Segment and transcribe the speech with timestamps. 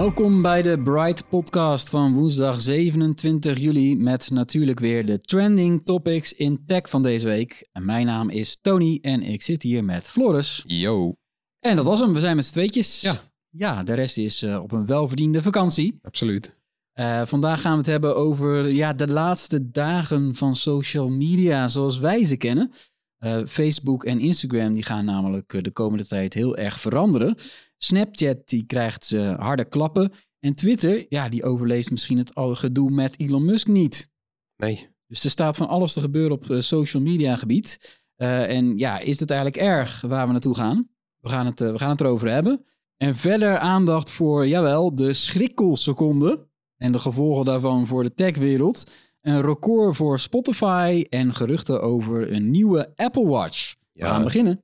[0.00, 6.32] Welkom bij de Bright Podcast van woensdag 27 juli met natuurlijk weer de trending topics
[6.32, 7.68] in tech van deze week.
[7.72, 10.64] En mijn naam is Tony en ik zit hier met Floris.
[10.66, 11.16] Yo.
[11.58, 13.00] En dat was hem, we zijn met z'n tweetjes.
[13.00, 13.14] Ja.
[13.48, 15.98] Ja, de rest is eh, op een welverdiende vakantie.
[16.02, 16.56] Absoluut.
[16.92, 21.98] Eh, vandaag gaan we het hebben over ja, de laatste dagen van social media zoals
[21.98, 22.72] wij ze kennen.
[23.18, 27.34] Eh, Facebook en Instagram die gaan namelijk de komende tijd heel erg veranderen.
[27.82, 30.12] Snapchat die krijgt ze harde klappen.
[30.40, 34.10] En Twitter, ja, die overleest misschien het gedoe met Elon Musk niet.
[34.56, 34.88] Nee.
[35.06, 37.98] Dus er staat van alles te gebeuren op eh, social media gebied.
[38.16, 40.88] Eh, en ja, is het eigenlijk erg waar we naartoe gaan?
[41.20, 42.64] We gaan het, eh, we gaan het erover hebben.
[42.96, 46.48] En verder aandacht voor, jawel, de schrikkelseconde.
[46.76, 48.90] En de gevolgen daarvan voor de techwereld.
[49.20, 53.74] Een record voor Spotify en geruchten over een nieuwe Apple Watch.
[53.92, 54.08] We Ja.
[54.08, 54.62] gaan beginnen.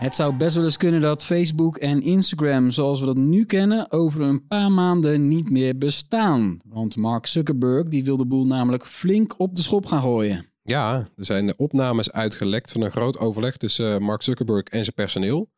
[0.00, 3.92] Het zou best wel eens kunnen dat Facebook en Instagram, zoals we dat nu kennen,
[3.92, 6.58] over een paar maanden niet meer bestaan.
[6.66, 10.46] Want Mark Zuckerberg die wil de boel namelijk flink op de schop gaan gooien.
[10.62, 14.94] Ja, er zijn opnames uitgelekt van een groot overleg tussen eh, Mark Zuckerberg en zijn
[14.94, 15.50] personeel.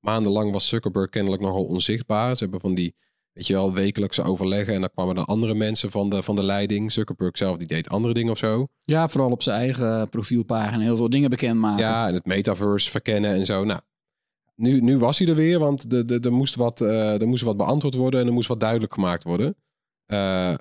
[0.00, 2.36] Maandenlang was Zuckerberg kennelijk nogal onzichtbaar.
[2.36, 2.94] Ze hebben van die,
[3.32, 4.74] weet je wel, wekelijkse overleggen.
[4.74, 6.92] En dan kwamen dan andere mensen van de, van de leiding.
[6.92, 8.66] Zuckerberg zelf, die deed andere dingen of zo.
[8.82, 11.84] Ja, vooral op zijn eigen profielpagina heel veel dingen bekendmaken.
[11.84, 13.64] Ja, en het metaverse verkennen en zo.
[13.64, 13.80] Nou,
[14.54, 17.42] nu, nu was hij er weer, want de, de, er, moest wat, eh, er moest
[17.42, 19.56] wat beantwoord worden en er moest wat duidelijk gemaakt worden.
[20.06, 20.56] Eh, eh,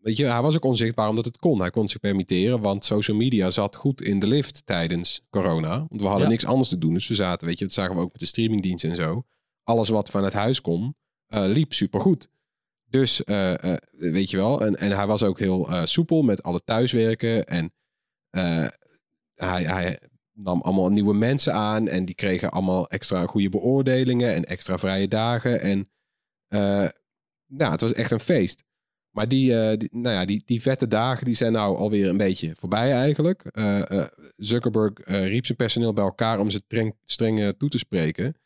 [0.00, 1.60] weet je, hij was ook onzichtbaar omdat het kon.
[1.60, 5.78] Hij kon zich permitteren, want social media zat goed in de lift tijdens corona.
[5.88, 6.28] Want we hadden Ja.
[6.28, 6.92] niks anders te doen.
[6.92, 9.24] Dus we zaten, weet je, dat zagen we ook met de streamingdiensten en zo.
[9.64, 10.94] Alles wat vanuit huis kon,
[11.40, 12.28] liep supergoed.
[12.88, 16.42] Dus, eh, eh, weet je wel, en, en hij was ook heel eh, soepel met
[16.42, 17.46] alle thuiswerken.
[17.46, 17.72] En
[18.30, 18.66] eh,
[19.34, 19.98] hij, hij
[20.32, 25.08] nam allemaal nieuwe mensen aan en die kregen allemaal extra goede beoordelingen en extra vrije
[25.08, 25.60] dagen.
[25.60, 25.90] En
[26.48, 26.88] eh,
[27.46, 28.64] nou, het was echt een feest.
[29.10, 32.54] Maar die, eh, nou ja, die, die vette dagen die zijn nou alweer een beetje
[32.58, 33.44] voorbij eigenlijk.
[33.44, 34.06] Eh, eh,
[34.36, 38.36] Zuckerberg eh, riep zijn personeel bij elkaar om ze streng, streng eh, toe te spreken.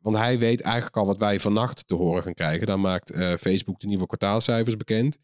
[0.00, 2.66] Want hij weet eigenlijk al wat wij vannacht te horen gaan krijgen.
[2.66, 5.18] Dan maakt eh, Facebook de nieuwe kwartaalcijfers bekend.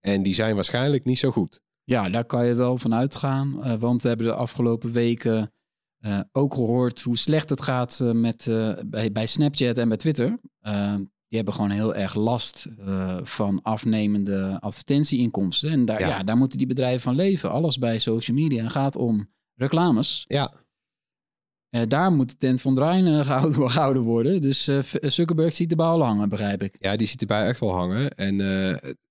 [0.00, 1.60] En die zijn waarschijnlijk niet zo goed.
[1.84, 3.64] Ja, daar kan je wel van uitgaan.
[3.64, 5.52] eh, want we hebben de afgelopen weken
[5.98, 8.44] eh, ook gehoord hoe slecht het gaat met,
[8.86, 10.38] bij, bij Snapchat en bij Twitter.
[11.28, 12.68] Die hebben gewoon heel erg last
[13.22, 15.70] van afnemende advertentieinkomsten.
[15.70, 16.08] En daar, ja.
[16.08, 16.22] Ja.
[16.22, 17.50] daar moeten die bedrijven van leven.
[17.50, 20.24] Alles bij social media gaat om reclames.
[20.28, 20.52] Ja,
[21.80, 24.40] Eh, daar moet de tent van draaien eh, gehouden, gehouden worden.
[24.40, 26.74] Dus eh, Zuckerberg ziet de bal hangen, begrijp ik.
[26.78, 28.10] ja die ziet erbij echt wel hangen.
[28.10, 28.36] En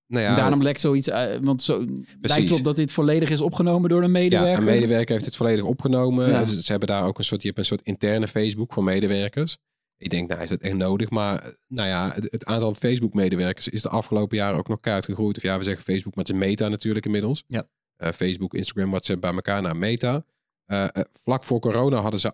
[0.08, 1.44] nou ja, En daarom lekt zoiets uit.
[1.44, 1.84] Want zo
[2.20, 4.58] lijkt erop dat dit volledig is opgenomen door een Ja, medewerker.
[4.58, 6.28] een medewerker heeft het volledig opgenomen.
[6.28, 6.44] Ja.
[6.44, 9.56] Dus ze hebben daar ook een soort, je hebt een soort interne Facebook voor medewerkers.
[9.98, 11.10] Ik denk, nou is dat echt nodig?
[11.10, 15.36] Maar nou ja, het, het aantal Facebook-medewerkers is de afgelopen jaren ook nog keihard gegroeid.
[15.36, 17.44] Of ja, we zeggen Facebook, maar het is Meta natuurlijk inmiddels.
[17.46, 17.66] Ja.
[18.14, 20.24] Facebook, Instagram, WhatsApp bij elkaar naar Meta.
[20.66, 20.88] Eh, eh,
[21.22, 22.32] vlak voor corona hadden ze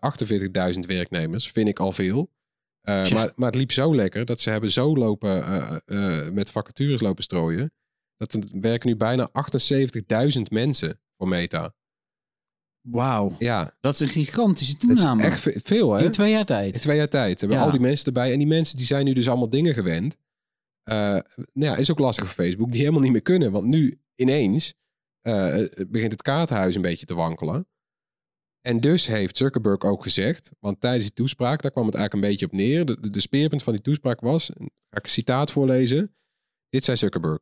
[0.74, 1.50] 48.000 werknemers.
[1.50, 2.30] Vind ik al veel.
[2.80, 5.82] Eh, maar, maar het liep zo lekker dat ze hebben zo lopen
[6.34, 7.72] met vacatures lopen strooien.
[8.16, 11.74] Dat er werken nu bijna 78.000 mensen voor Meta.
[12.88, 15.22] Wauw, Ja, dat is een gigantische toename.
[15.22, 16.04] echt ve- veel hè.
[16.04, 16.74] In twee jaar tijd.
[16.74, 17.64] In twee jaar tijd hebben Ja.
[17.64, 18.32] al die mensen erbij.
[18.32, 20.16] En die mensen die zijn nu dus allemaal dingen gewend.
[20.84, 22.70] Nou ja, is ook lastig voor Facebook.
[22.72, 23.52] Die helemaal niet meer kunnen.
[23.52, 24.74] Want nu ineens
[25.88, 27.66] begint het kaartenhuis een beetje te wankelen.
[28.62, 32.30] En dus heeft Zuckerberg ook gezegd, want tijdens die toespraak, daar kwam het eigenlijk een
[32.30, 32.84] beetje op neer.
[32.84, 36.14] De, de, de speerpunt van die toespraak was, ga ik een citaat voorlezen.
[36.68, 37.38] Dit zei Zuckerberg.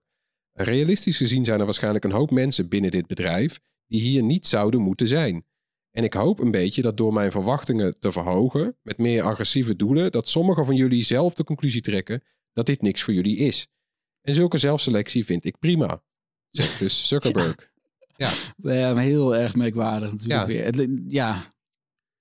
[0.53, 4.81] Realistisch gezien zijn er waarschijnlijk een hoop mensen binnen dit bedrijf die hier niet zouden
[4.81, 5.45] moeten zijn.
[5.91, 10.13] En ik hoop een beetje dat door mijn verwachtingen te verhogen, met meer agressieve doelen,
[10.13, 12.23] dat sommigen van jullie zelf de conclusie trekken
[12.53, 13.67] dat dit niks voor jullie is.
[14.21, 16.03] En zulke zelfselectie vind ik prima.
[16.49, 17.71] Zegt dus Zuckerberg.
[18.63, 20.47] Ja, maar heel erg merkwaardig natuurlijk Ja.
[20.47, 20.65] weer.
[20.65, 20.77] Het,
[21.07, 21.55] ja,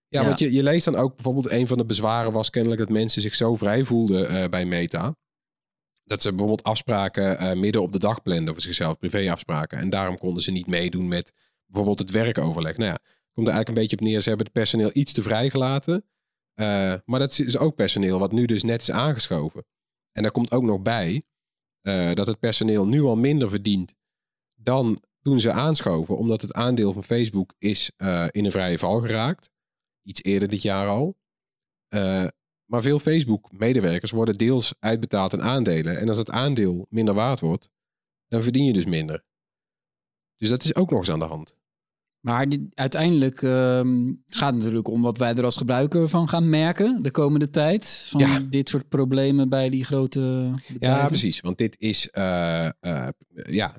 [0.08, 0.26] Ja, Ja.
[0.28, 3.22] want je, je leest dan ook bijvoorbeeld een van de bezwaren was kennelijk dat mensen
[3.22, 5.16] zich zo vrij voelden eh, bij Meta.
[6.04, 9.78] Dat ze bijvoorbeeld afspraken eh, midden op de dag planden voor zichzelf, privéafspraken.
[9.78, 11.34] En daarom konden ze niet meedoen met
[11.66, 12.78] bijvoorbeeld het werkoverleg.
[12.78, 12.98] Nou ja,
[13.34, 14.22] komt er eigenlijk een beetje op neer.
[14.22, 16.06] Ze hebben het personeel iets te vrijgelaten.
[16.54, 19.66] Eh, maar dat is ook personeel wat nu dus net is aangeschoven.
[20.12, 21.24] En daar komt ook nog bij
[22.14, 23.96] dat het personeel nu al minder verdient
[24.56, 26.18] dan toen ze aanschoven.
[26.18, 29.50] Omdat het aandeel van Facebook is eh, in een vrije val geraakt.
[30.04, 31.18] Iets eerder dit jaar al.
[31.88, 32.26] Eh,
[32.66, 36.00] maar veel Facebook-medewerkers worden deels uitbetaald in aandelen.
[36.00, 37.70] En als het aandeel minder waard wordt,
[38.28, 39.24] dan verdien je dus minder.
[40.38, 41.58] Dus dat is ook nog eens aan de hand.
[42.20, 46.50] maar dit- uiteindelijk ehm, gaat het natuurlijk om wat wij er als gebruiker van gaan
[46.50, 48.08] merken de komende tijd.
[48.12, 48.40] Van Ja.
[48.40, 51.02] dit soort problemen bij die grote bedrijven.
[51.02, 51.40] Ja, precies.
[51.40, 52.70] Want dit is, eh,
[53.48, 53.76] ja,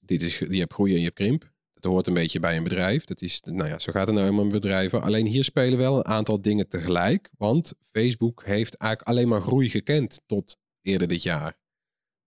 [0.00, 1.50] dit is, je hebt groei en je hebt krimp.
[1.74, 3.04] Dat hoort een beetje bij een bedrijf.
[3.04, 5.02] Dat is, nou ja, zo gaat het nou helemaal met bedrijven.
[5.02, 7.30] Alleen hier spelen wel een aantal dingen tegelijk.
[7.36, 11.60] Want Facebook heeft eigenlijk alleen maar groei gekend tot eerder dit jaar.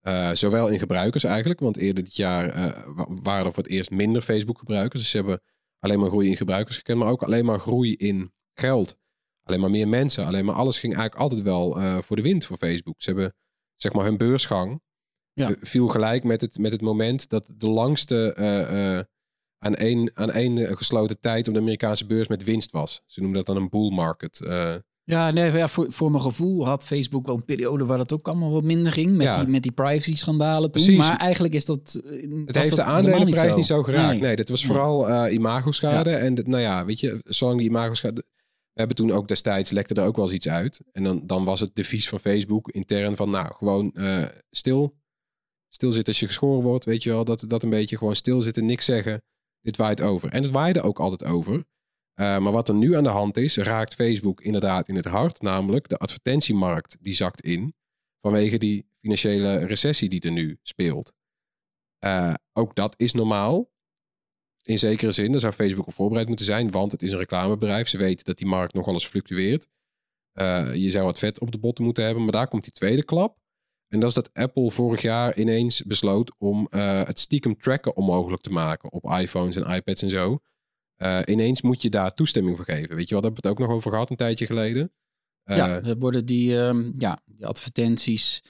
[0.02, 3.72] Eh, zowel in gebruikers eigenlijk, want eerder dit jaar eh, wa- waren er voor het
[3.72, 5.02] eerst minder Facebook-gebruikers.
[5.02, 5.42] Dus ze hebben
[5.80, 8.98] alleen maar groei in gebruikers gekend, maar ook alleen maar groei in geld.
[9.44, 12.46] Alleen maar meer mensen, alleen maar alles ging eigenlijk altijd wel eh, voor de wind
[12.46, 13.02] voor Facebook.
[13.02, 13.36] Ze hebben
[13.76, 14.82] zeg maar hun beursgang
[15.36, 15.50] Ja.
[15.50, 19.00] eh, viel gelijk met het, met het moment dat de langste eh,
[19.58, 23.02] aan één, aan één gesloten tijd op de Amerikaanse beurs met winst was.
[23.06, 24.40] Ze noemen dat dan een bull market.
[25.04, 28.28] Ja, nee, ja voor, voor mijn gevoel had Facebook wel een periode waar het ook
[28.28, 29.16] allemaal wat minder ging.
[29.16, 29.40] Met Ja.
[29.40, 30.84] die, met die privacy-schandalen toen.
[30.84, 30.98] Precies.
[30.98, 32.02] Maar eigenlijk is dat...
[32.46, 34.12] Het heeft dat de aandelenprijs niet zo, geraakt.
[34.12, 34.22] Nee.
[34.22, 36.10] Nee, dit was vooral eh imagoschade.
[36.10, 38.24] En nou ja, weet je, zolang die imagoschade...
[38.74, 40.82] We hebben toen ook destijds, lekte er ook wel eens iets uit.
[40.92, 43.94] En dan, dan was het devies van Facebook intern van, nou, gewoon
[44.50, 44.96] stil.
[45.76, 47.26] Stilzitten als je geschoren wordt, weet je wel.
[47.26, 49.24] Dat, dat een beetje gewoon stilzitten, niks zeggen.
[49.62, 50.30] Dit waait over.
[50.30, 51.66] En het waaide ook altijd over.
[52.14, 55.42] Eh, maar wat er nu aan de hand is, raakt Facebook inderdaad in het hart.
[55.42, 57.76] Namelijk de advertentiemarkt, die zakt in.
[58.22, 61.14] Vanwege die financiële recessie die er nu speelt.
[62.00, 63.72] Eh, ook dat is normaal.
[64.62, 67.88] In zekere zin, daar zou Facebook op voorbereid moeten zijn, want het is een reclamebedrijf.
[67.88, 69.68] Ze weten dat die markt nogal eens fluctueert.
[70.32, 73.04] Eh, je zou wat vet op de botten moeten hebben, maar daar komt die tweede
[73.04, 73.44] klap.
[73.96, 78.42] En dat is dat Apple vorig jaar ineens besloot om eh, het stiekem tracken onmogelijk
[78.42, 80.40] te maken op iPhones en iPads en zo.
[80.96, 82.96] Eh, ineens moet je daar toestemming voor geven.
[82.96, 84.94] Weet je wel, daar hebben we het ook nog over gehad een tijdje geleden.
[85.44, 88.44] Eh, ja, dan worden die, ehm, ja, die advertenties,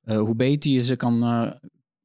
[0.00, 1.52] eh, hoe beter je ze kan, eh,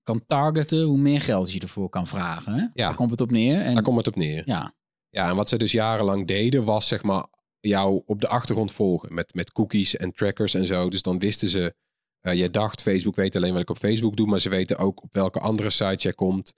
[0.03, 2.53] kan targeten, hoe meer geld je ervoor kan vragen.
[2.53, 2.61] Hè?
[2.61, 2.69] Ja.
[2.73, 3.61] Daar komt het op neer.
[3.61, 4.43] En, Daar komt het op neer.
[4.45, 4.73] ja,
[5.09, 7.25] Ja, en wat ze dus jarenlang deden was zeg maar
[7.59, 10.89] jou op de achtergrond volgen met, met cookies en trackers en zo.
[10.89, 11.75] Dus dan wisten ze,
[12.21, 15.03] eh je dacht Facebook weet alleen wat ik op Facebook doe, maar ze weten ook
[15.03, 16.53] op welke andere site jij komt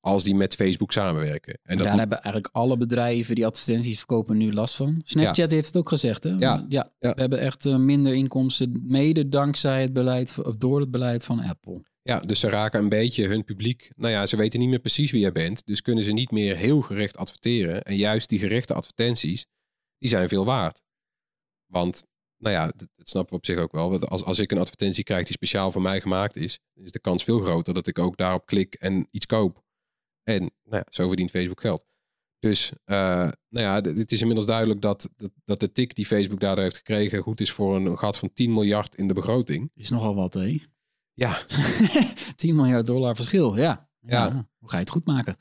[0.00, 1.58] als die met Facebook samenwerken.
[1.62, 5.00] En daar moet- hebben eigenlijk alle bedrijven die advertenties verkopen nu last van.
[5.04, 6.24] Snapchat heeft het ook gezegd.
[6.24, 6.30] Hè?
[6.30, 6.64] Ja.
[6.68, 7.14] ja, Ja.
[7.14, 11.40] We hebben echt eh, minder inkomsten, mede dankzij het beleid, of door het beleid van
[11.40, 11.82] Apple.
[12.02, 13.90] ja, dus ze raken een beetje hun publiek.
[13.96, 16.56] Nou ja, ze weten niet meer precies wie jij bent, dus kunnen ze niet meer
[16.56, 17.82] heel gericht adverteren.
[17.82, 19.46] En juist die gerichte advertenties,
[19.98, 20.82] die zijn veel waard.
[21.66, 22.04] Want,
[22.38, 23.90] nou ja, dat, dat snappen we op zich ook wel.
[23.90, 26.92] Want als, als ik een advertentie krijg die speciaal voor mij gemaakt is, dan is
[26.92, 29.64] de kans veel groter dat ik ook daarop klik en iets koop.
[30.22, 31.84] En nou ja, zo verdient Facebook geld.
[32.38, 32.96] Dus eh,
[33.48, 36.76] nou ja, het is inmiddels duidelijk dat, dat, dat de tik die Facebook daardoor heeft
[36.76, 39.70] gekregen goed is voor een gat van 10 miljard in de begroting.
[39.74, 40.60] Is nogal wat, hè?
[41.14, 41.42] Ja,
[42.36, 43.88] 10 miljard dollar verschil, ja.
[44.00, 44.48] Ja.
[44.58, 45.36] Hoe ga je het goed maken?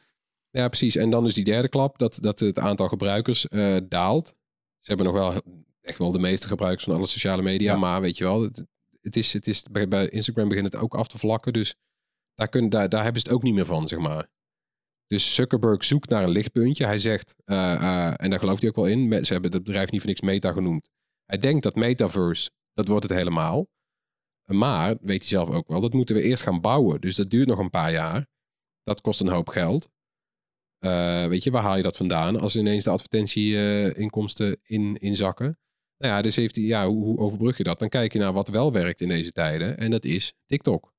[0.50, 0.96] ja precies.
[0.96, 4.27] En dan dus die derde klap, dat, dat het aantal gebruikers eh, daalt.
[4.80, 5.42] Ze hebben nog wel
[5.88, 7.79] echt wel de meeste gebruikers van alle sociale media, Ja.
[7.79, 8.65] maar weet je wel, het,
[9.01, 11.75] het is, het is, bij, bij Instagram begint het ook af te vlakken, dus
[12.34, 14.27] daar, kunnen, daar, daar hebben ze het ook niet meer van, zeg maar.
[15.08, 16.86] Dus Zuckerberg zoekt naar een lichtpuntje.
[16.86, 19.91] Hij zegt, eh, eh, en daar gelooft hij ook wel in, ze hebben het bedrijf
[19.91, 20.89] niet voor niks Meta genoemd.
[21.25, 23.67] Hij denkt dat Metaverse, dat wordt het helemaal.
[24.46, 27.01] Maar, weet hij zelf ook wel, dat moeten we eerst gaan bouwen.
[27.01, 28.27] Dus dat duurt nog een paar jaar.
[28.84, 29.89] Dat kost een hoop geld.
[30.77, 35.60] Eh, weet je, waar haal je dat vandaan als ineens de advertentieinkomsten in, inzakken?
[35.98, 37.80] Nou ja, dus heeft hij, ja, hoe, hoe overbrug je dat?
[37.80, 39.77] Dan kijk je naar wat wel werkt in deze tijden.
[39.77, 40.94] En dat is TikTok.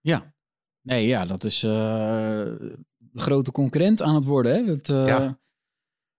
[0.00, 0.34] Ja.
[0.82, 2.80] Nee, ja, dat is eh, de
[3.14, 4.54] grote concurrent aan het worden.
[4.54, 4.64] Hè?
[4.64, 5.42] Dat, eh, Ja.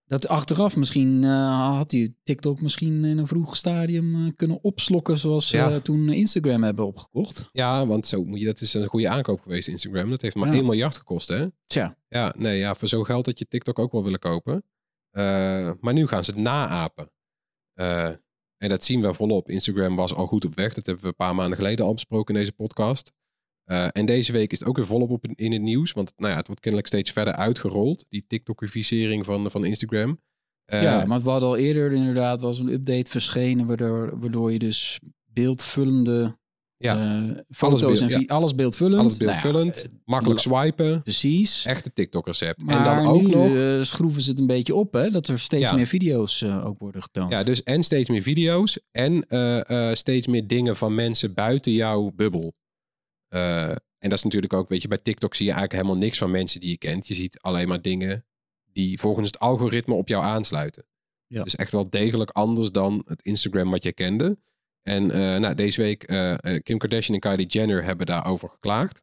[0.08, 5.48] Dat achteraf misschien eh, had hij TikTok misschien in een vroeg stadium kunnen opslokken zoals
[5.48, 5.80] ze Ja.
[5.80, 7.50] toen Instagram hebben opgekocht.
[7.52, 10.10] Ja, want zo moet je, dat is een goede aankoop geweest, Instagram.
[10.10, 10.54] Dat heeft maar Ja.
[10.54, 11.48] 1 miljard gekost, hè?
[11.66, 14.64] Tja, Ja, nee, ja, voor zo'n geld dat je TikTok ook wel willen kopen.
[15.80, 17.10] Maar nu gaan ze het naapen.
[17.76, 18.10] Eh,
[18.58, 19.50] en dat zien we volop.
[19.50, 20.74] Instagram was al goed op weg.
[20.74, 23.12] Dat hebben we een paar maanden geleden al besproken in deze podcast.
[23.64, 25.92] Eh, en deze week is het ook weer volop op in het nieuws.
[25.92, 28.06] Want nou ja, het wordt kennelijk steeds verder uitgerold.
[28.10, 30.22] Die TikTokificering van, van Instagram.
[30.66, 34.60] Eh, ja, want we hadden al eerder inderdaad was een update verschenen waardoor, waardoor je
[34.60, 36.38] dus beeldvullende
[36.78, 38.24] Ja, eh, foto's beeld- en ja.
[38.28, 39.02] alles beeldvullend.
[39.02, 39.84] alles Nou ja, beeldvullend.
[39.84, 41.02] eh, makkelijk swipen.
[41.02, 41.66] precies.
[41.66, 42.62] Echte TikTok-recept.
[42.68, 43.56] En dan ook nu nog...
[43.56, 45.10] eh, schroeven ze het een beetje op, hè?
[45.12, 45.76] Dat er steeds Ja.
[45.76, 47.32] meer video's ook worden getoond.
[47.32, 49.26] Ja, dus en steeds meer video's en
[49.98, 52.54] steeds meer dingen van mensen buiten jouw bubbel.
[53.30, 56.32] En dat is natuurlijk ook, weet je, bij TikTok zie je eigenlijk helemaal niks van
[56.32, 57.08] mensen die je kent.
[57.08, 58.26] Je ziet alleen maar dingen
[58.72, 60.86] die volgens het algoritme op jou aansluiten.
[61.28, 61.44] Ja.
[61.44, 64.38] Dus echt wel degelijk anders dan het Instagram wat je kende.
[64.88, 69.02] En eh, nou, deze week, eh, eh, Kim Kardashian en Kylie Jenner hebben daarover geklaagd.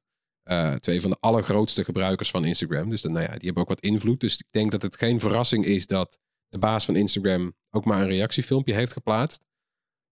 [0.81, 2.91] Twee van de allergrootste gebruikers van Instagram.
[2.91, 4.21] Dus dan, nou ja, die hebben ook wat invloed.
[4.21, 8.01] Dus ik denk dat het geen verrassing is dat de baas van Instagram ook maar
[8.01, 9.45] een reactiefilmpje heeft geplaatst.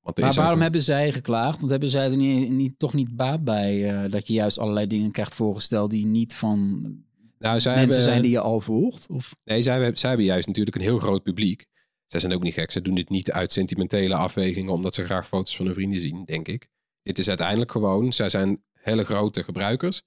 [0.01, 1.59] Want Maar waarom een- hebben zij geklaagd?
[1.59, 5.11] Want hebben zij er niet, niet, toch niet baat bij dat je juist allerlei dingen
[5.11, 6.81] krijgt voorgesteld die niet van
[7.39, 9.09] nou, zij mensen hebben, zijn die je al volgt?
[9.09, 9.35] Of?
[9.45, 11.67] Nee, zij, zij hebben juist natuurlijk een heel groot publiek.
[12.11, 12.71] Zij zijn ook niet gek.
[12.71, 16.25] Ze doen dit niet uit sentimentele afwegingen, omdat ze graag foto's van hun vrienden zien,
[16.25, 16.69] denk ik.
[17.03, 20.03] Dit is uiteindelijk gewoon, zij zijn hele grote gebruikers.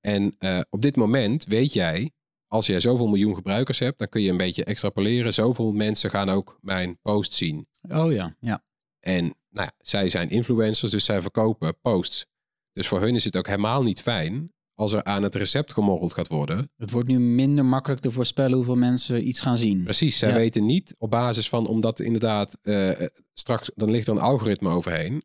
[0.00, 2.12] En eh, op dit moment weet jij,
[2.46, 5.34] als jij zoveel miljoen gebruikers hebt, dan kun je een beetje extrapoleren.
[5.34, 7.68] Zoveel mensen gaan ook mijn post zien.
[7.88, 8.64] Oh ja, ja.
[9.00, 12.26] En nou ja, zij zijn influencers, dus zij verkopen posts.
[12.72, 16.12] Dus voor hun is het ook helemaal niet fijn als er aan het recept gemorreld
[16.12, 16.70] gaat worden.
[16.76, 19.82] Het wordt nu minder makkelijk te voorspellen hoeveel mensen iets gaan zien.
[19.82, 20.34] Precies, zij Ja.
[20.34, 25.24] weten niet op basis van, omdat inderdaad eh, straks, dan ligt er een algoritme overheen.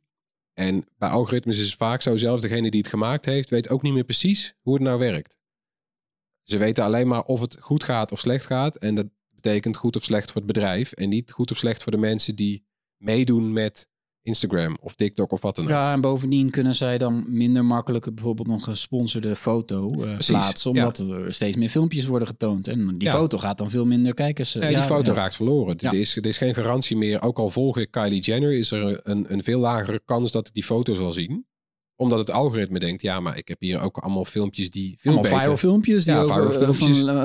[0.53, 3.81] En bij algoritmes is het vaak zo, zelfs degene die het gemaakt heeft, weet ook
[3.81, 5.37] niet meer precies hoe het nou werkt.
[6.43, 8.75] Ze weten alleen maar of het goed gaat of slecht gaat.
[8.75, 10.91] En dat betekent goed of slecht voor het bedrijf.
[10.91, 12.65] En niet goed of slecht voor de mensen die
[12.97, 13.89] meedoen met
[14.21, 15.69] Instagram of TikTok of wat dan ook.
[15.71, 20.71] Ja, en bovendien kunnen zij dan minder makkelijk bijvoorbeeld nog een gesponsorde foto Precies, plaatsen,
[20.71, 22.67] omdat er steeds meer filmpjes worden getoond.
[22.67, 23.13] En die Ja.
[23.15, 24.55] foto gaat dan veel minder kijkers.
[24.55, 25.17] eh, Nee, die ja, foto ja.
[25.17, 25.75] raakt verloren.
[25.77, 25.91] Ja.
[25.91, 27.21] Er, is, er is geen garantie meer.
[27.21, 30.53] Ook al volg ik Kylie Jenner, is er een, een veel lagere kans dat ik
[30.53, 31.45] die foto zal zien.
[31.95, 35.23] Omdat het algoritme denkt, ja, maar ik heb hier ook allemaal filmpjes die veel Allemaal
[35.29, 35.39] beter...
[35.39, 36.99] viral filmpjes die Ja, over, viral eh, filmpjes.
[36.99, 37.17] van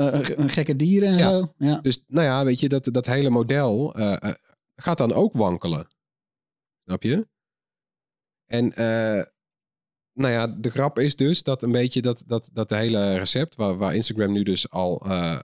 [0.45, 1.29] eh, gekke dieren en Ja.
[1.29, 1.53] zo.
[1.57, 1.79] Ja.
[1.81, 3.93] Dus nou ja, weet je, dat, dat hele model
[4.75, 5.87] gaat dan ook wankelen.
[6.85, 7.27] Snap je?
[8.45, 9.25] En eh,
[10.13, 13.55] nou ja, de grap is dus dat een beetje dat, dat, dat de hele recept,
[13.55, 15.39] waar, waar Instagram nu dus al eh,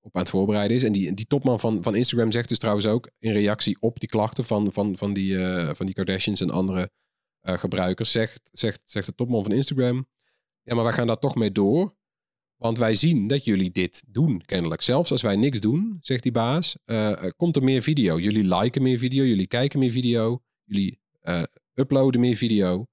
[0.00, 0.82] op aan het voorbereiden is.
[0.82, 4.08] En die, die topman van, van Instagram zegt dus trouwens ook in reactie op die
[4.08, 6.90] klachten van, van, van, die, eh, van die Kardashians en andere
[7.46, 10.06] gebruikers, zegt, zegt, zegt de topman van Instagram,
[10.62, 11.96] ja, maar wij gaan daar toch mee door.
[12.56, 14.80] Want wij zien dat jullie dit doen, kennelijk.
[14.82, 18.18] Zelfs als wij niks doen, zegt die baas, eh, komt er meer video.
[18.18, 21.42] Jullie liken meer video, jullie kijken meer video, jullie eh,
[21.74, 22.86] uploaden meer video.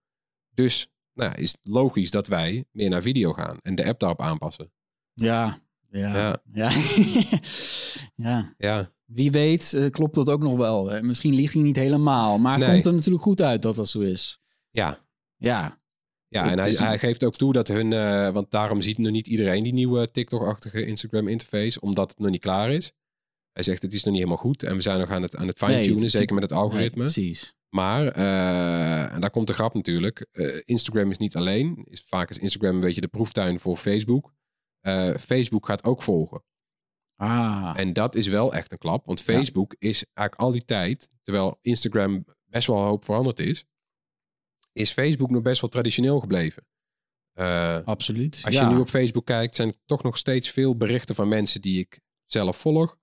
[0.53, 4.22] Dus nou, is het logisch dat wij meer naar video gaan en de app daarop
[4.22, 4.72] aanpassen.
[5.13, 6.41] Ja, ja, Ja.
[6.53, 6.72] ja.
[8.30, 8.53] ja.
[8.58, 11.01] Ja, Wie weet eh, klopt dat ook nog wel.
[11.01, 12.72] Misschien ligt hij niet helemaal, maar het Nee.
[12.74, 14.39] komt er natuurlijk goed uit dat dat zo is.
[14.72, 15.10] ja.
[15.38, 15.80] Ja,
[16.33, 19.63] Ja, en hij, geeft ook toe dat hun, eh, want daarom ziet nog niet iedereen
[19.63, 22.91] die nieuwe TikTok-achtige Instagram interface, omdat het nog niet klaar is.
[23.51, 25.47] Hij zegt het is nog niet helemaal goed en we zijn nog aan het, aan
[25.47, 27.03] het fine-tunen, zeker met het algoritme.
[27.03, 27.55] Nee, precies.
[27.69, 31.85] Maar, eh, en daar komt de grap natuurlijk, eh, Instagram is niet alleen.
[31.89, 34.33] Is, vaak is Instagram een beetje de proeftuin voor Facebook.
[35.19, 36.43] Facebook gaat ook volgen.
[37.15, 41.09] Ah, En dat is wel echt een klap, want Facebook is eigenlijk al die tijd,
[41.21, 43.65] terwijl Instagram best wel een hoop veranderd is,
[44.74, 46.63] is Facebook nog best wel traditioneel gebleven.
[47.34, 48.42] Eh, absoluut.
[48.46, 48.68] als ja.
[48.68, 51.80] je nu op Facebook kijkt, zijn er toch nog steeds veel berichten van mensen die
[51.80, 53.00] ik zelf volg.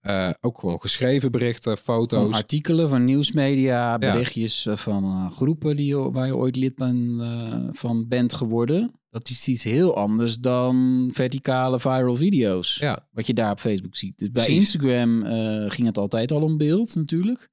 [0.00, 2.34] Eh, ook gewoon geschreven berichten, Van foto's.
[2.34, 8.32] artikelen van nieuwsmedia, berichtjes eh, van groepen die, waar je ooit lid ben, van bent
[8.32, 8.92] geworden.
[9.10, 12.76] Dat is iets heel anders dan verticale viral video's.
[12.76, 14.18] Ja, Wat je daar op Facebook ziet.
[14.18, 14.46] Dus bij.
[14.46, 15.22] Instagram
[15.68, 17.50] ging het altijd al om beeld natuurlijk.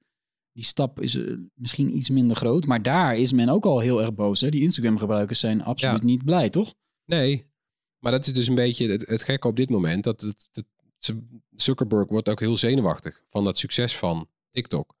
[0.52, 2.66] Die stap is eh, misschien iets minder groot.
[2.66, 4.40] Maar daar is men ook al heel erg boos.
[4.40, 4.48] Hè?
[4.48, 6.04] Die Instagram-gebruikers zijn absoluut Ja.
[6.04, 6.74] niet blij, toch?
[7.04, 7.50] nee.
[7.98, 10.04] Maar dat is dus een beetje het, het gekke op dit moment.
[10.04, 10.66] Dat het, het-
[11.50, 14.94] Zuckerberg wordt ook heel zenuwachtig van dat succes van TikTok.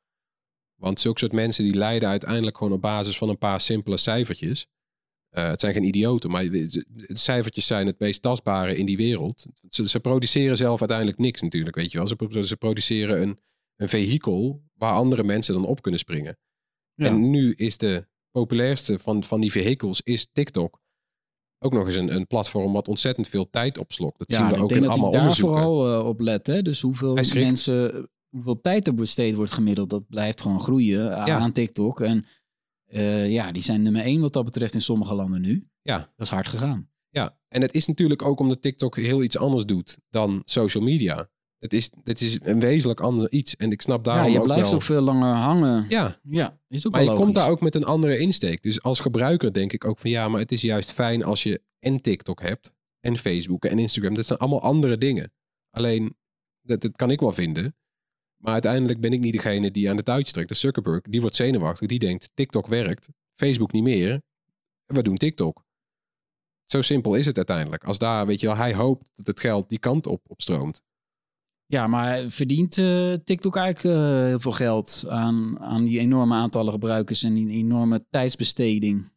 [0.74, 4.66] Want zulke soort mensen die lijden uiteindelijk gewoon op basis van een paar simpele cijfertjes.
[5.28, 8.96] Eh, het zijn geen idioten, maar de, de cijfertjes zijn het meest tastbare in die
[8.96, 9.46] wereld.
[9.68, 12.42] Ze, ze produceren zelf uiteindelijk niks natuurlijk, weet je wel.
[12.44, 13.38] Ze produceren een,
[13.82, 16.38] een vehikel waar andere mensen dan op kunnen springen.
[16.94, 17.06] Ja.
[17.06, 20.80] En nu is de populairste van, van die vehikels is TikTok.
[21.58, 24.18] Ook nog eens een, een platform wat ontzettend veel tijd opslokt.
[24.18, 25.62] Dat zien ja, we ik ook denk in dat hij allemaal daar onderzoeken.
[25.62, 26.46] vooral eh, op let.
[26.46, 26.62] Hè?
[26.62, 31.38] Dus hoeveel mensen, hoeveel tijd er besteed wordt gemiddeld, dat blijft gewoon groeien aan, Ja.
[31.38, 32.00] aan TikTok.
[32.00, 32.24] En
[32.84, 35.68] eh, ja, die zijn nummer één wat dat betreft in sommige landen nu.
[35.82, 35.98] Ja.
[35.98, 36.90] Dat is hard gegaan.
[37.08, 41.30] Ja, en het is natuurlijk ook omdat TikTok heel iets anders doet dan social media.
[41.62, 43.56] Het is, het is een wezenlijk ander iets.
[43.56, 44.74] En ik snap daarom ja, je ook blijft wel...
[44.74, 45.86] ook veel langer hangen.
[45.88, 47.24] Ja, Ja, is ook maar wel je logisch.
[47.24, 48.62] komt daar ook met een andere insteek.
[48.62, 51.62] Dus als gebruiker denk ik ook van ja, maar het is juist fijn als je
[51.78, 52.74] en TikTok hebt.
[53.00, 54.14] En Facebook en Instagram.
[54.14, 55.32] Dat zijn allemaal andere dingen.
[55.70, 56.16] Alleen,
[56.60, 57.76] dat, dat kan ik wel vinden.
[58.36, 60.48] Maar uiteindelijk ben ik niet degene die aan de touwtjes trekt.
[60.48, 61.88] De Zuckerberg, die wordt zenuwachtig.
[61.88, 63.08] Die denkt, TikTok werkt.
[63.34, 64.22] Facebook niet meer.
[64.86, 65.64] We doen TikTok.
[66.64, 67.84] Zo simpel is het uiteindelijk.
[67.84, 70.82] Als daar, weet je wel, hij hoopt dat het geld die kant op, op stroomt.
[71.72, 76.72] Ja, maar verdient eh, TikTok eigenlijk eh, heel veel geld aan, aan die enorme aantallen
[76.72, 79.12] gebruikers en die enorme tijdsbesteding?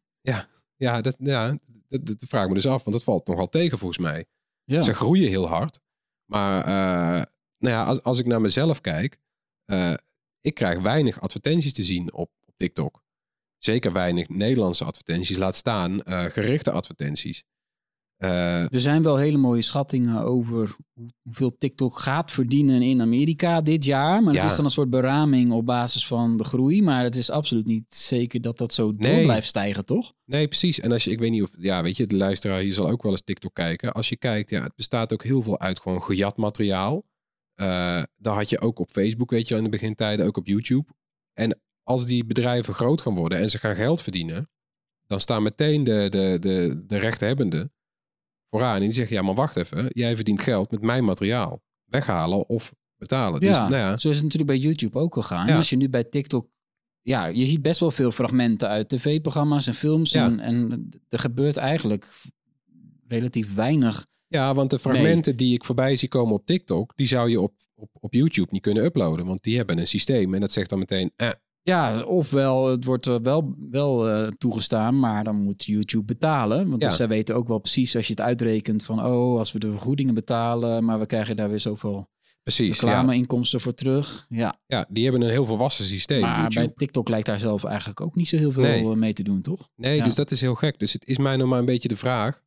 [0.75, 1.57] Ja, dat, ja
[1.88, 2.83] dat, dat vraag ik me dus af.
[2.83, 4.25] Want dat valt nogal tegen volgens mij.
[4.63, 5.79] Ja, Ze groeien heel hard.
[6.25, 7.25] Maar eh,
[7.57, 9.19] nou ja, als, als ik naar mezelf kijk,
[10.41, 13.03] ik krijg weinig advertenties te zien op, op TikTok.
[13.57, 17.43] Zeker weinig Nederlandse advertenties, laat staan gerichte advertenties.
[18.15, 23.62] Eh, er zijn wel hele mooie schattingen over hoe- hoeveel TikTok gaat verdienen in Amerika
[23.62, 24.24] dit jaar.
[24.24, 24.41] Maar Ja.
[24.41, 26.81] dat is dan een soort beraming op basis van de groei.
[26.81, 29.24] Maar het is absoluut niet zeker dat dat zo door Nee.
[29.24, 30.13] blijft stijgen, toch?
[30.25, 30.79] nee, precies.
[30.79, 33.03] En als je, ik weet niet of, ja, weet je, de luisteraar hier zal ook
[33.03, 33.93] wel eens TikTok kijken.
[33.93, 37.03] Als je kijkt, ja, het bestaat ook heel veel uit gewoon gejat materiaal.
[37.55, 40.48] Eh daar had je ook op Facebook, weet je wel, in de begintijden, ook op
[40.48, 40.88] YouTube.
[41.34, 44.50] En als die bedrijven groot gaan worden en ze gaan geld verdienen,
[45.07, 47.74] dan staan meteen de, de, de, de rechthebbenden
[48.50, 48.75] vooraan.
[48.75, 51.62] En die zeggen, ja, maar wacht even, jij verdient geld met mijn materiaal.
[51.86, 53.40] Weghalen of betalen.
[53.40, 55.48] Dus, ja, nou ja, zo is het natuurlijk bij YouTube ook gegaan.
[55.48, 55.56] Ja.
[55.56, 56.48] Als je nu bij TikTok...
[57.02, 60.12] Ja, je ziet best wel veel fragmenten uit tv-programma's en films.
[60.12, 60.25] Ja.
[60.25, 62.12] En, en er gebeurt eigenlijk
[63.08, 64.06] relatief weinig.
[64.28, 67.54] ja, want de fragmenten die ik voorbij zie komen op TikTok, die zou je op,
[67.75, 69.25] op, op YouTube niet kunnen uploaden.
[69.25, 71.29] Want die hebben een systeem en dat zegt dan meteen, eh,
[71.68, 76.70] Ja, ofwel het wordt wel, wel eh, toegestaan, maar dan moet YouTube betalen.
[76.70, 76.88] Want Ja.
[76.88, 79.06] dus zij weten ook wel precies als je het uitrekent van...
[79.06, 82.10] oh, als we de vergoedingen betalen, maar we krijgen daar weer zoveel
[82.44, 82.80] precies.
[82.80, 84.25] Ja, reclameinkomsten voor terug.
[84.30, 86.22] Ja, ja, die hebben een heel volwassen systeem.
[86.22, 86.66] maar YouTube.
[86.66, 88.84] bij TikTok lijkt daar zelf eigenlijk ook niet zo heel veel Nee.
[88.84, 89.70] eh, mee te doen, toch?
[89.75, 90.04] Nee, Ja.
[90.04, 90.80] dus dat is heel gek.
[90.80, 92.44] Dus het is mij nog maar een beetje de vraag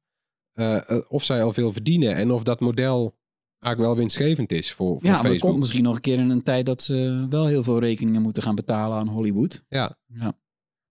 [0.52, 3.17] eh, of zij al veel verdienen en of dat model
[3.60, 5.40] eigenlijk wel winstgevend is voor, voor ja, Facebook.
[5.40, 8.42] komt misschien nog een keer in een tijd dat ze wel heel veel rekeningen moeten
[8.42, 9.64] gaan betalen aan Hollywood.
[9.68, 10.36] Ja, Ja,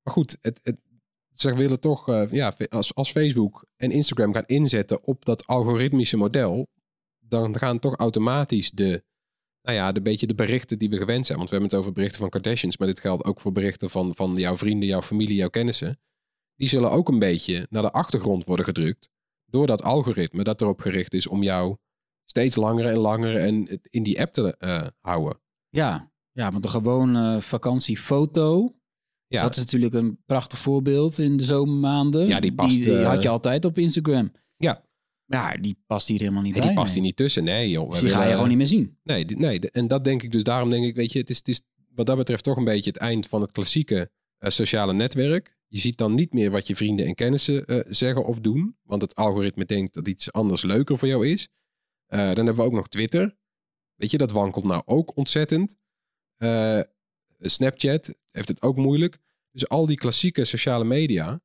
[0.02, 0.78] maar goed, het, het,
[1.34, 6.18] ze willen toch, eh, ja, als, als Facebook en Instagram gaan inzetten op dat algoritmische
[6.18, 6.68] model,
[7.20, 9.04] dan gaan toch automatisch de,
[9.62, 11.38] nou ja, de beetje de berichten die we gewend zijn.
[11.38, 14.16] Want we hebben het over berichten van Kardashians, maar dit geldt ook voor berichten van,
[14.16, 16.00] van jouw vrienden, jouw familie, jouw kennissen.
[16.56, 19.10] Die zullen ook een beetje naar de achtergrond worden gedrukt
[19.46, 21.78] door dat algoritme dat erop gericht is om jou
[22.30, 25.40] steeds langer en langer en het in die app te eh, houden.
[25.70, 26.12] ja.
[26.32, 28.76] ja want de gewone vakantiefoto,
[29.28, 32.28] Ja, Dat is natuurlijk een prachtig voorbeeld in de zomermaanden.
[32.28, 34.32] Ja, die past, Die, eh, had je altijd op Instagram.
[34.58, 34.86] Ja.
[35.26, 36.70] Ja, die past hier helemaal niet en bij.
[36.70, 36.96] die past nee.
[36.96, 37.44] hier niet tussen.
[37.44, 37.92] Nee, joh.
[37.92, 38.98] Dus die ga je gewoon niet meer zien.
[39.04, 40.44] Nee, nee, en dat denk ik dus.
[40.44, 41.62] Daarom denk ik, weet je, het is, het is
[41.96, 45.58] wat dat betreft toch een beetje het eind van het klassieke eh, sociale netwerk.
[45.68, 48.78] Je ziet dan niet meer wat je vrienden en kennissen eh, zeggen of doen.
[48.84, 51.48] Want het algoritme denkt dat iets anders leuker voor jou is.
[52.08, 53.38] Eh, dan hebben we ook nog Twitter.
[53.96, 55.76] Weet je, dat wankelt nou ook ontzettend.
[56.38, 56.80] Eh,
[57.40, 59.20] Snapchat heeft het ook moeilijk.
[59.52, 61.42] Dus al die klassieke sociale media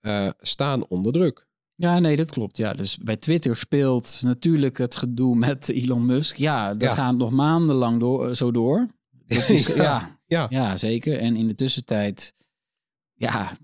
[0.00, 1.46] eh, staan onder druk.
[1.74, 2.56] Ja, nee, dat klopt.
[2.56, 6.36] Ja, dus bij Twitter speelt natuurlijk het gedoe met Elon Musk.
[6.36, 6.94] Ja, dat Ja.
[6.94, 8.88] gaat nog maandenlang door, zo door.
[9.26, 10.46] Is, ja, Ja.
[10.50, 11.18] ja, zeker.
[11.18, 12.34] En in de tussentijd,
[13.12, 13.56] ja,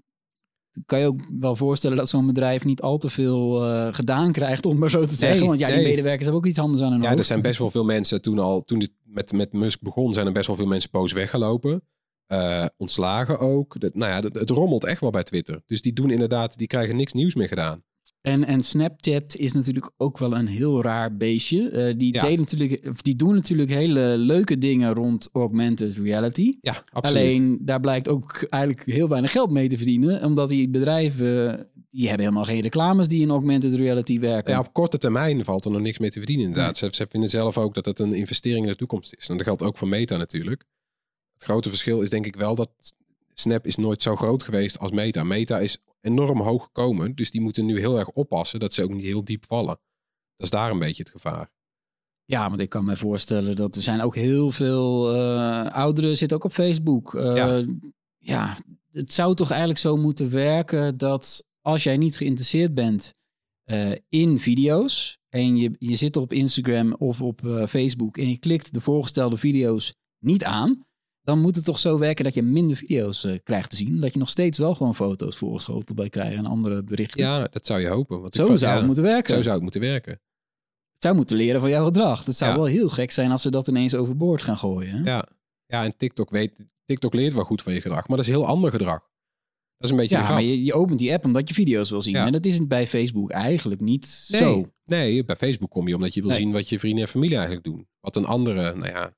[0.86, 4.66] kan je ook wel voorstellen dat zo'n bedrijf niet al te veel eh, gedaan krijgt,
[4.66, 5.46] om maar zo te zeggen.
[5.46, 5.86] Want ja, die nee.
[5.86, 7.18] medewerkers hebben ook iets anders aan hun Ja, hoofd.
[7.18, 10.26] er zijn best wel veel mensen toen al, toen dit met, met Musk begon, zijn
[10.26, 11.82] er best wel veel mensen boos weggelopen.
[12.26, 13.80] Eh, ontslagen ook.
[13.80, 15.62] Dat, nou ja, het rommelt echt wel bij Twitter.
[15.66, 17.82] Dus die doen inderdaad, die krijgen niks nieuws meer gedaan.
[18.20, 21.68] En, en Snapchat is natuurlijk ook wel een heel raar beestje.
[21.70, 22.22] Eh, die, Ja.
[22.22, 26.52] deden natuurlijk, of die doen natuurlijk hele leuke dingen rond augmented reality.
[26.61, 27.22] Ja, absoluut.
[27.22, 30.24] Alleen daar blijkt ook eigenlijk heel weinig geld mee te verdienen.
[30.24, 34.52] Omdat die bedrijven, die hebben helemaal geen reclames die in augmented reality werken.
[34.52, 36.76] ja, op korte termijn valt er nog niks mee te verdienen inderdaad.
[36.76, 39.28] Ze, ze vinden zelf ook dat het een investering in de toekomst is.
[39.28, 40.64] En dat geldt ook voor Meta natuurlijk.
[41.35, 42.70] Het grote verschil is denk ik wel dat
[43.35, 45.24] Snap is nooit zo groot geweest als Meta.
[45.24, 45.78] Meta is
[46.09, 47.14] enorm hoog gekomen.
[47.14, 49.79] Dus die moeten nu heel erg oppassen dat ze ook niet heel diep vallen.
[50.37, 51.51] Dat is daar een beetje het gevaar.
[52.25, 56.37] Ja, want ik kan me voorstellen dat er zijn ook heel veel eh, ouderen zitten
[56.37, 57.14] ook op Facebook.
[57.14, 57.64] Eh, Ja.
[58.18, 58.57] ja.
[58.90, 63.14] het zou toch eigenlijk zo moeten werken dat als jij niet geïnteresseerd bent
[63.64, 68.75] eh, in video's en je, je zit op Instagram of op Facebook en je klikt
[68.75, 70.87] de voorgestelde video's niet aan,
[71.28, 74.00] dan moet het toch zo werken dat je minder video's eh, krijgt te zien.
[74.00, 77.20] Dat je nog steeds wel gewoon foto's voorgeschoten bij krijgt en andere berichten.
[77.24, 78.16] Ja, dat zou je hopen.
[78.20, 79.34] Want ik zo vond- zou ja, het moeten werken.
[79.34, 80.12] Zo zou het moeten werken.
[80.92, 82.24] Het zou moeten leren van jouw gedrag.
[82.24, 82.56] Het zou Ja.
[82.56, 84.94] wel heel gek zijn als ze dat ineens overboord gaan gooien.
[84.94, 85.10] hè?
[85.10, 85.28] Ja,
[85.66, 86.52] ja en TikTok, weet,
[86.84, 88.08] TikTok leert wel goed van je gedrag.
[88.08, 89.00] Maar dat is heel ander gedrag.
[89.76, 92.02] Dat is een beetje Ja, maar je, je opent die app omdat je video's wil
[92.02, 92.14] zien.
[92.14, 92.26] Ja.
[92.26, 94.70] En dat is het bij Facebook eigenlijk niet Nee, zo.
[94.84, 96.38] nee, bij Facebook kom je omdat je wil Nee.
[96.38, 97.88] zien wat je vrienden en familie eigenlijk doen.
[98.00, 99.16] Wat een andere, nou ja,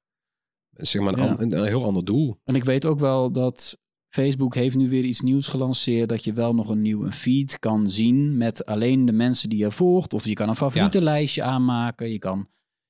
[0.76, 1.28] zeg maar een, Ja.
[1.30, 2.40] an- een, een heel ander doel.
[2.44, 3.78] En ik weet ook wel dat
[4.08, 6.08] Facebook heeft nu weer iets nieuws gelanceerd.
[6.08, 9.70] Dat je wel nog een nieuwe feed kan zien met alleen de mensen die je
[9.70, 10.12] volgt.
[10.12, 12.10] Of je kan een favorietenlijstje aanmaken.
[12.10, 12.46] Je kan,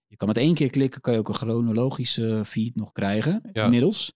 [0.07, 3.43] je kan met één keer klikken, kan je ook een chronologische feed nog krijgen.
[3.53, 3.65] Ja.
[3.65, 4.13] Inmiddels.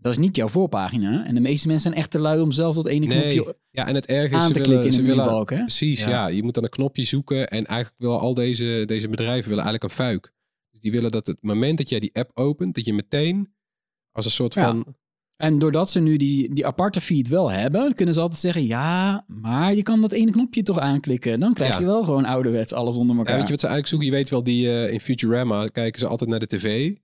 [0.00, 1.26] Dat is niet jouw voorpagina.
[1.26, 3.86] En de meeste mensen zijn echt te lui om zelf dat ene Nee, knopje ja,
[3.86, 5.44] en het erg is, aan ze te willen, klikken in ze de willen?
[5.44, 6.08] Precies, Ja.
[6.10, 6.26] ja.
[6.26, 9.84] Je moet dan een knopje zoeken en eigenlijk willen al deze, deze bedrijven willen eigenlijk
[9.84, 10.32] een fuik.
[10.80, 13.54] Dus die willen dat het moment dat jij die app opent, dat je meteen
[14.12, 14.64] als een soort Ja.
[14.70, 14.96] van...
[15.36, 19.24] En doordat ze nu die, die aparte feed wel hebben, kunnen ze altijd zeggen: ja,
[19.26, 21.40] maar je kan dat ene knopje toch aanklikken.
[21.40, 21.78] Dan krijg Ja.
[21.78, 23.32] je wel gewoon ouderwets alles onder elkaar.
[23.32, 24.06] Ja, weet je wat ze eigenlijk zoeken?
[24.08, 26.94] Je weet wel, die eh, in Futurama kijken ze altijd naar de tv.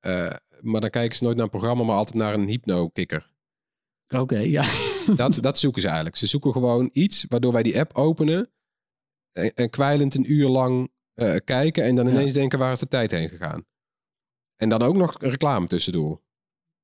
[0.00, 3.30] Eh, maar dan kijken ze nooit naar een programma, maar altijd naar een hypno-kikker.
[4.16, 4.64] Oké, ja.
[5.16, 6.16] Dat, dat zoeken ze eigenlijk.
[6.16, 8.50] Ze zoeken gewoon iets waardoor wij die app openen
[9.32, 10.90] en, en kwijlend een uur lang
[11.20, 13.64] eh, kijken en dan ineens denken waar is de tijd heen gegaan.
[14.56, 16.22] En dan ook nog reclame tussendoor.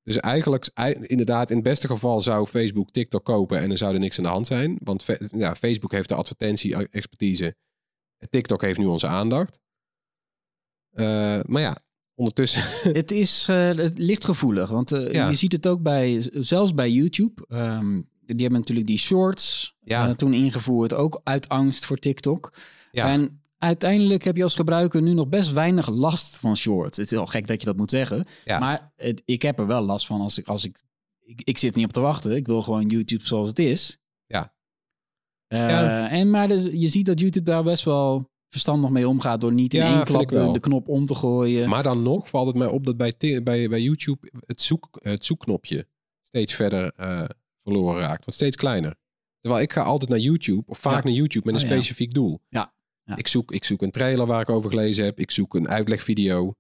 [0.02, 3.94] Dus eigenlijk, ei- inderdaad, in het beste geval zou Facebook TikTok kopen en er zou
[3.94, 4.78] er niks aan de hand zijn.
[4.82, 7.56] Want ja, Facebook heeft de advertentie-expertise.
[8.30, 9.60] TikTok heeft nu onze aandacht.
[10.90, 11.76] Eh, maar ja,
[12.14, 12.62] ondertussen.
[13.00, 15.28] het is eh, het ligt gevoelig, want eh, Ja.
[15.28, 17.44] je ziet het ook bij, zelfs bij YouTube.
[17.48, 20.08] Ehm, die hebben natuurlijk die shorts Ja.
[20.08, 22.52] eh, toen ingevoerd, ook uit angst voor TikTok.
[22.90, 23.12] Ja.
[23.12, 26.96] En uiteindelijk heb je als gebruiker nu nog best weinig last van shorts.
[26.96, 28.24] Het is wel gek dat je dat moet zeggen.
[28.44, 28.58] Ja.
[28.58, 30.80] Maar het, ik heb er wel last van als ik, als ik,
[31.20, 31.40] ik...
[31.44, 32.36] Ik zit niet op te wachten.
[32.36, 33.98] Ik wil gewoon YouTube zoals het is.
[34.26, 34.54] Ja.
[35.46, 36.08] Eh, Ja.
[36.10, 39.40] En, maar dus, je ziet dat YouTube daar best wel verstandig mee omgaat...
[39.40, 41.68] door niet in Ja, één klap de, de knop om te gooien.
[41.68, 45.24] Maar dan nog valt het mij op dat bij, bij, bij YouTube het, zoek, het
[45.24, 45.86] zoekknopje
[46.22, 47.24] steeds verder eh,
[47.62, 48.24] verloren raakt.
[48.24, 48.94] Wordt steeds kleiner.
[49.38, 51.08] Terwijl ik ga altijd naar YouTube, of vaak Ja.
[51.08, 52.40] naar YouTube met een Oh, specifiek doel.
[52.48, 52.74] Ja.
[53.06, 53.16] Ja.
[53.16, 55.18] Ik, zoek, ik zoek een trailer waar ik over gelezen heb.
[55.20, 56.52] Ik zoek een uitlegvideo.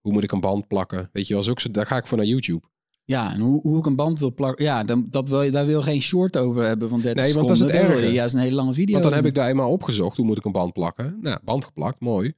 [0.00, 1.08] Hoe moet ik een band plakken?
[1.12, 2.66] Weet je wel, zo, daar ga ik voor naar YouTube.
[3.04, 4.64] Ja, en hoe, hoe ik een band wil plakken...
[4.64, 7.48] Ja, dan, dat wil, daar wil je geen short over hebben van 30 Nee, want
[7.48, 8.12] dat is het je erge.
[8.12, 10.16] juist een hele lange video Want dan heb ik daar eenmaal opgezocht.
[10.16, 11.18] Hoe moet ik een band plakken?
[11.20, 12.32] Nou, band geplakt, mooi.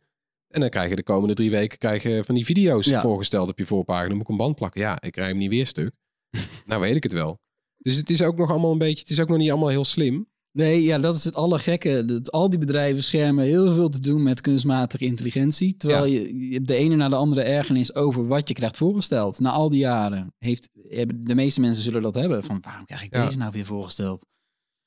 [0.48, 3.00] En dan krijg je de komende drie weken krijg je van die video's Ja.
[3.00, 4.12] voorgesteld op je voorpagina.
[4.14, 4.80] Moet ik een band plakken.
[4.80, 5.90] Ja, ik krijg hem niet weer stuk.
[6.66, 7.38] nou weet ik het wel.
[7.78, 9.84] Dus het is ook nog allemaal een beetje, het is ook nog niet allemaal heel
[9.84, 10.28] slim.
[10.56, 12.04] Nee, ja, dat is het allergekke.
[12.04, 15.76] Dat al die bedrijven schermen heel veel te doen met kunstmatige intelligentie.
[15.76, 16.20] Terwijl Ja.
[16.20, 19.38] je, je de ene na de andere ergernis over wat je krijgt voorgesteld.
[19.40, 20.68] Na al die jaren heeft
[21.14, 22.44] de meeste mensen zullen dat hebben.
[22.44, 23.24] Van waarom krijg ik Ja.
[23.24, 24.24] deze nou weer voorgesteld?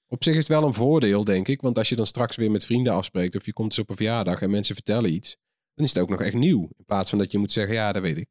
[0.07, 1.61] Op zich is het wel een voordeel, denk ik.
[1.61, 3.95] Want als je dan straks weer met vrienden afspreekt of je komt eens op een
[3.95, 5.35] verjaardag en mensen vertellen iets,
[5.73, 6.61] dan is het ook nog echt nieuw.
[6.61, 8.29] In plaats van dat je moet zeggen, ja, dat weet ik.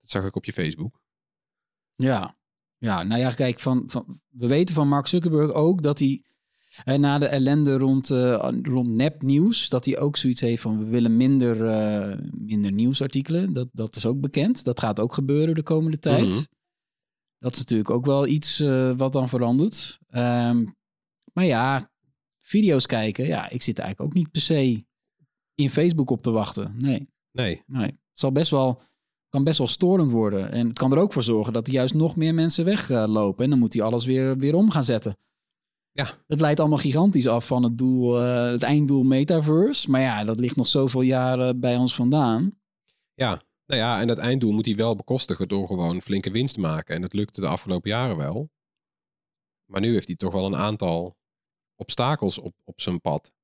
[0.00, 1.00] Dat zag ik op je Facebook.
[1.94, 2.36] Ja,
[2.78, 6.20] ja nou ja, kijk, van, van, we weten van Mark Zuckerberg ook dat hij
[6.84, 10.84] eh, na de ellende rond, eh rond nepnieuws, dat hij ook zoiets heeft van we
[10.84, 13.52] willen minder, eh, minder nieuwsartikelen.
[13.52, 14.64] Dat, dat is ook bekend.
[14.64, 16.26] Dat gaat ook gebeuren de komende tijd.
[16.26, 16.44] Mhm.
[17.38, 18.58] Dat is natuurlijk ook wel iets
[18.96, 19.98] wat dan verandert.
[20.08, 20.64] Ehm,
[21.32, 21.90] maar ja,
[22.40, 24.84] video's kijken, ja, ik zit eigenlijk ook niet per se
[25.54, 26.74] in Facebook op te wachten.
[26.78, 27.62] Nee, Nee.
[27.66, 27.86] nee.
[27.86, 28.80] Het zal best wel,
[29.28, 30.50] kan best wel storend worden.
[30.52, 33.44] En het kan er ook voor zorgen dat er juist nog meer mensen weglopen.
[33.44, 35.16] en dan moet hij alles weer, weer om gaan zetten.
[35.96, 36.18] Ja.
[36.26, 39.90] Het leidt allemaal gigantisch af van het, doel, eh, het einddoel metaverse.
[39.90, 42.58] Maar ja, dat ligt nog zoveel jaren bij ons vandaan.
[43.14, 46.60] Ja, nou ja, en dat einddoel moet hij wel bekostigen door gewoon flinke winst te
[46.60, 46.94] maken.
[46.94, 48.50] En dat lukte de afgelopen jaren wel.
[49.70, 51.16] Maar nu heeft hij toch wel een aantal
[51.74, 53.34] obstakels op, op zijn pad.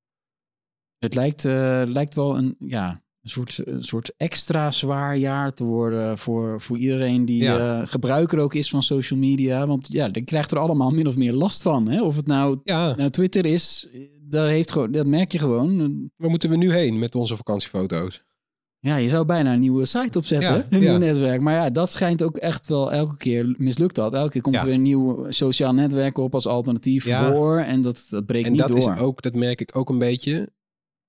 [0.99, 5.65] Het lijkt, eh, lijkt wel een, ja, een, soort, een soort extra zwaar jaar te
[5.65, 7.77] worden voor, voor iedereen die Ja.
[7.81, 9.67] eh, gebruiker ook is van social media.
[9.67, 11.89] Want ja, die krijgt er allemaal min of meer last van.
[11.89, 12.03] Hè?
[12.03, 13.89] Of het nou, Ja, nou Twitter is,
[14.21, 15.77] dat, heeft gewoon, dat merk je gewoon.
[16.17, 18.23] waar moeten we nu heen met onze vakantiefoto's?
[18.79, 20.55] Ja, je zou bijna een nieuwe site opzetten.
[20.55, 21.41] Ja, een nieuw netwerk.
[21.41, 24.15] Maar ja, dat schijnt ook echt wel elke keer mislukt dat.
[24.15, 27.59] Elke keer komt er weer een nieuw sociaal netwerk op als alternatief voor.
[27.59, 28.79] En dat, dat breekt En niet dat door.
[28.79, 30.49] is ook, dat merk ik ook een beetje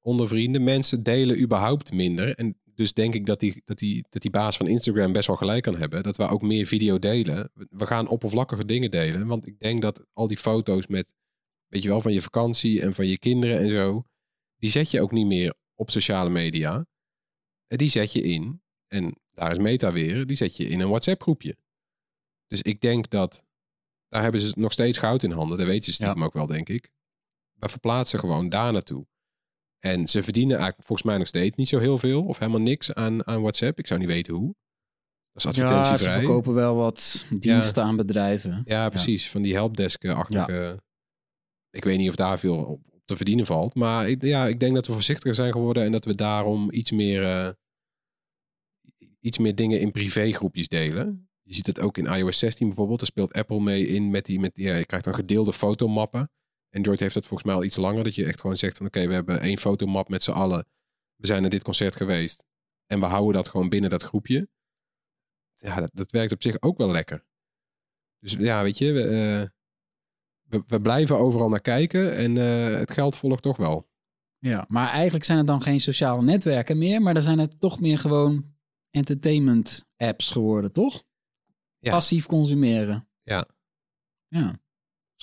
[0.04, 0.64] onder vrienden.
[0.64, 2.36] Mensen delen überhaupt minder.
[2.36, 5.36] En dus denk ik dat die, dat die, dat die baas van Instagram best wel
[5.36, 6.04] gelijk kan hebben.
[6.04, 7.52] Dat we ook meer video delen.
[7.54, 9.28] We gaan oppervlakkige dingen delen.
[9.28, 11.14] Want ik denk dat al die foto's met,
[11.68, 14.04] weet je wel, van je vakantie en van je kinderen en zo.
[14.58, 16.86] Die zet je ook niet meer op sociale media.
[17.68, 18.62] En Die zet je in.
[18.88, 20.26] En daar is Meta weer.
[20.26, 21.58] Die zet je in een WhatsApp groepje.
[22.48, 23.44] Dus ik denk dat
[24.14, 25.58] daar hebben ze nog steeds goud in handen.
[25.58, 26.92] Dat weten ze stiekem ook wel, denk ik.
[27.54, 29.06] We verplaatsen gewoon daar naartoe.
[29.86, 32.24] En ze verdienen eigenlijk volgens mij nog steeds niet zo heel veel.
[32.24, 33.80] Of helemaal niks aan, aan WhatsApp.
[33.80, 34.56] Ik zou niet weten hoe.
[35.34, 38.62] Dat is ja, ze verkopen wel wat diensten aan bedrijven.
[38.66, 39.30] Ja, precies.
[39.30, 40.82] Van die helpdesk-achtige...
[41.70, 43.76] Ik weet niet of daar veel op, te verdienen valt.
[43.76, 45.84] Maar ik, ja, ik denk dat we voorzichtiger zijn geworden.
[45.84, 47.50] En dat we daarom iets meer, eh,
[49.20, 51.30] iets meer dingen in privégroepjes delen.
[51.42, 53.00] Je ziet het ook in iOS 16 bijvoorbeeld.
[53.00, 54.40] Daar speelt Apple mee in met die...
[54.40, 56.32] Met die ja, je krijgt dan gedeelde fotomappen.
[56.74, 58.04] Android heeft dat volgens mij al iets langer.
[58.04, 58.86] Dat je echt gewoon zegt van...
[58.86, 60.68] Oké, we hebben één fotomap met z'n allen.
[61.16, 62.46] We zijn naar dit concert geweest.
[62.86, 64.50] En we houden dat gewoon binnen dat groepje.
[65.56, 67.26] Ja, dat, dat werkt op zich ook wel lekker.
[68.20, 68.92] Dus ja, weet je...
[68.92, 69.50] We, eh,
[70.44, 72.16] we, we blijven overal naar kijken.
[72.16, 73.92] En eh, het geld volgt toch wel.
[74.38, 77.80] Ja, maar eigenlijk zijn het dan geen sociale netwerken meer, maar dan zijn het toch
[77.80, 78.56] meer gewoon
[78.90, 81.04] entertainment apps geworden, toch?
[81.78, 81.92] Ja.
[81.92, 83.08] Passief consumeren.
[83.22, 83.48] Ja.
[84.28, 84.63] Ja.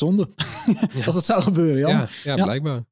[0.01, 0.29] Zonde.
[1.07, 1.91] Als het zou gebeuren, Jan.
[1.91, 2.45] Ja, ja, Ja.
[2.45, 2.85] blijkbaar.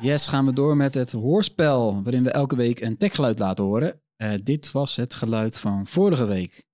[0.00, 4.00] Yes, gaan we door met het hoorspel, waarin we elke week een techgeluid laten horen.
[4.16, 6.66] Eh, dit was het geluid van vorige week.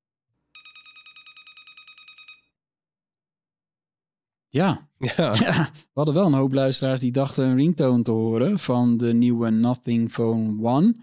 [4.49, 5.15] Ja, Ja,
[5.45, 9.13] Ja, we hadden wel een hoop luisteraars die dachten een ringtone te horen van de
[9.15, 10.97] nieuwe Nothing Phone One.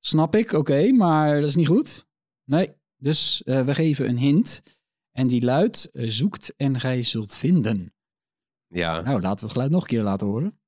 [0.00, 2.06] Snap ik, oké, maar dat is niet goed.
[2.44, 4.62] Nee, dus eh, we geven een hint.
[5.12, 7.94] En die luidt, eh, zoekt en gij zult vinden.
[8.68, 9.00] ja.
[9.00, 10.58] Nou, laten we het geluid nog een keer laten horen.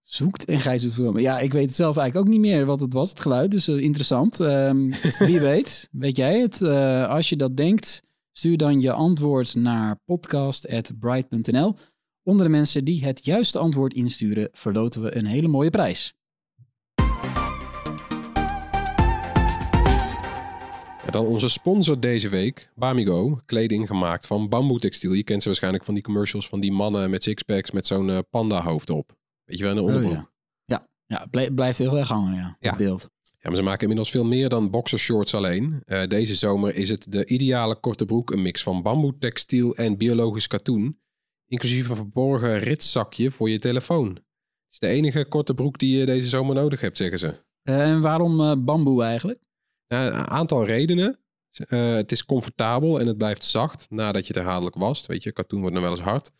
[0.00, 1.22] Zoekt en gij zult vinden.
[1.22, 3.50] Ja, ik weet het zelf eigenlijk ook niet meer wat het was, het geluid.
[3.50, 4.40] Dus eh, interessant.
[4.40, 4.90] Ehm,
[5.28, 6.62] wie weet, weet jij het?
[7.08, 11.74] Als je dat denkt, stuur dan je antwoord naar podcast.bright.nl.
[12.22, 16.17] Onder de mensen die het juiste antwoord insturen, verloten we een hele mooie prijs.
[21.10, 23.38] Dan onze sponsor deze week, Bamigo.
[23.46, 25.12] Kleding gemaakt van bamboetextiel.
[25.12, 28.18] Je kent ze waarschijnlijk van die commercials van die mannen met sixpacks met zo'n eh,
[28.30, 29.16] panda hoofd op.
[29.44, 30.12] Weet je wel, in de onderbroek.
[30.12, 30.30] Oh, ja.
[30.64, 33.08] Ja, ja blij- blijft heel erg hangen, ja, beeld.
[33.22, 35.82] Ja, maar ze maken inmiddels veel meer dan boxershorts alleen.
[35.84, 38.30] Eh, deze zomer is het de ideale korte broek.
[38.30, 41.00] Een mix van bamboetextiel en biologisch katoen.
[41.46, 44.08] Inclusief een verborgen ritszakje voor je telefoon.
[44.08, 44.22] Het
[44.70, 47.34] is de enige korte broek die je deze zomer nodig hebt, zeggen ze.
[47.62, 49.38] En waarom eh, bamboe eigenlijk?
[49.88, 51.18] Nou, een aantal redenen.
[51.50, 55.06] Eh, het is comfortabel en het blijft zacht nadat je het herhaaldelijk wast.
[55.06, 56.30] Weet je, katoen wordt nog wel eens hard.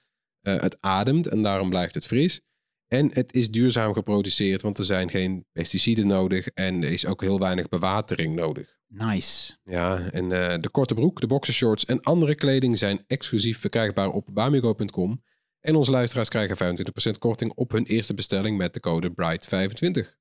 [0.40, 2.40] Eh, het ademt en daarom blijft het fris.
[2.86, 7.20] En het is duurzaam geproduceerd, want er zijn geen pesticiden nodig en er is ook
[7.20, 8.76] heel weinig bewatering nodig.
[8.86, 9.56] Nice.
[9.64, 14.28] Ja, en eh, de korte broek, de boxershorts en andere kleding zijn exclusief verkrijgbaar op
[14.32, 15.22] bamigo.com.
[15.60, 20.17] En onze luisteraars krijgen 25% korting op hun eerste bestelling met de code BRIGHT25.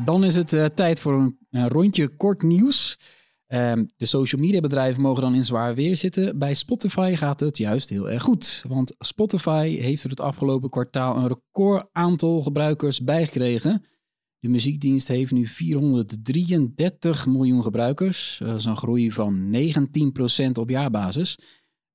[0.00, 2.98] Dan is het eh, tijd voor een, rondje kort nieuws.
[3.46, 6.38] Ehm, de social media bedrijven mogen dan in zwaar weer zitten.
[6.38, 8.64] Bij Spotify gaat het juist heel erg goed.
[8.68, 13.84] Want Spotify heeft er het afgelopen kwartaal een record aantal gebruikers bijgekregen.
[14.38, 18.40] De muziekdienst heeft nu 433 miljoen gebruikers.
[18.44, 19.56] Dat is een groei van
[20.48, 21.38] 19% op jaarbasis.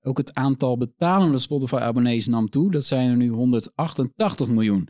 [0.01, 2.71] Ook het aantal betalende Spotify-abonnees nam toe.
[2.71, 4.89] Dat zijn er nu 188 miljoen.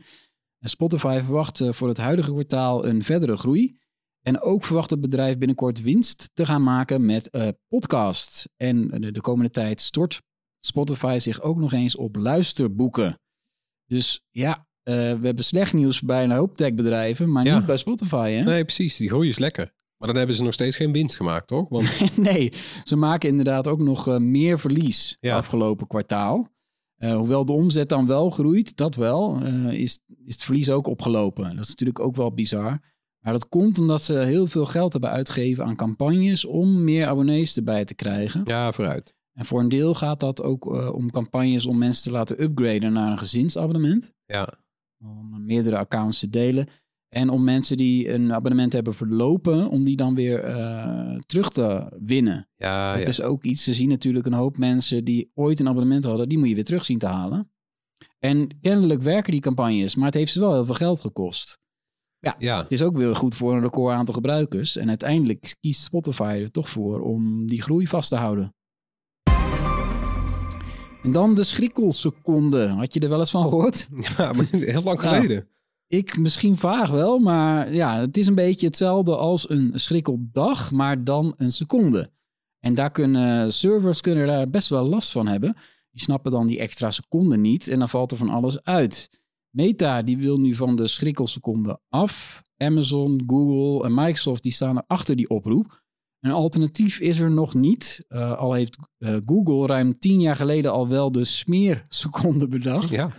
[0.58, 3.76] En Spotify verwacht eh, voor het huidige kwartaal een verdere groei.
[4.22, 8.48] En ook verwacht het bedrijf binnenkort winst te gaan maken met eh podcasts.
[8.56, 10.20] En de, de komende tijd stort
[10.60, 13.20] Spotify zich ook nog eens op luisterboeken.
[13.84, 17.56] Dus ja, eh, we hebben slecht nieuws bij een hoop techbedrijven, maar Ja.
[17.56, 18.30] niet bij Spotify.
[18.30, 18.42] Hè?
[18.42, 19.72] Nee, precies, die groei is lekker.
[19.96, 21.68] Maar dan hebben ze nog steeds geen winst gemaakt, toch?
[21.68, 22.52] Want nee,
[22.84, 25.36] ze maken inderdaad ook nog eh, meer verlies Ja.
[25.36, 26.48] afgelopen kwartaal.
[26.98, 30.86] Eh, hoewel de omzet dan wel groeit, dat wel, eh, is, is het verlies ook
[30.86, 31.44] opgelopen.
[31.44, 32.80] Dat is natuurlijk ook wel bizar.
[33.18, 37.56] Maar dat komt omdat ze heel veel geld hebben uitgegeven aan campagnes om meer abonnees
[37.56, 38.42] erbij te krijgen.
[38.44, 39.16] ja, vooruit.
[39.32, 42.92] En voor een deel gaat dat ook eh, om campagnes om mensen te laten upgraden
[42.92, 44.12] naar een gezinsabonnement.
[44.26, 44.48] Ja,
[45.00, 46.68] Om meerdere accounts te delen.
[47.08, 51.96] En om mensen die een abonnement hebben verlopen, om die dan weer eh, terug te
[52.00, 52.48] winnen.
[52.56, 53.08] Ja, dat ja.
[53.08, 53.64] is ook iets.
[53.64, 56.64] Ze zien natuurlijk een hoop mensen die ooit een abonnement hadden, die moet je weer
[56.64, 57.50] terug zien te halen.
[58.18, 61.58] En kennelijk werken die campagnes, maar het heeft ze wel heel veel geld gekost.
[62.38, 62.62] ja.
[62.62, 64.76] Het is ook weer goed voor een record aantal gebruikers.
[64.76, 68.54] En uiteindelijk kiest Spotify er toch voor om die groei vast te houden.
[71.02, 72.68] En dan de schrikkelseconde.
[72.68, 73.88] Had je er wel eens van gehoord?
[74.16, 75.48] ja, maar heel lang Nou, geleden.
[75.88, 81.04] Ik misschien vaag wel, maar ja, het is een beetje hetzelfde als een schrikkeldag, maar
[81.04, 82.10] dan een seconde.
[82.60, 85.56] En daar kunnen servers kunnen daar best wel last van hebben.
[85.90, 89.22] Die snappen dan die extra seconde niet en dan valt er van alles uit.
[89.50, 92.42] Meta die wil nu van de schrikkelseconde af.
[92.56, 95.82] Amazon, Google en Microsoft die staan er achter die oproep.
[96.20, 98.04] Een alternatief is er nog niet.
[98.08, 102.92] Eh, al heeft eh, Google ruim tien jaar geleden al wel de smeerseconde bedacht.
[102.92, 103.10] Ja.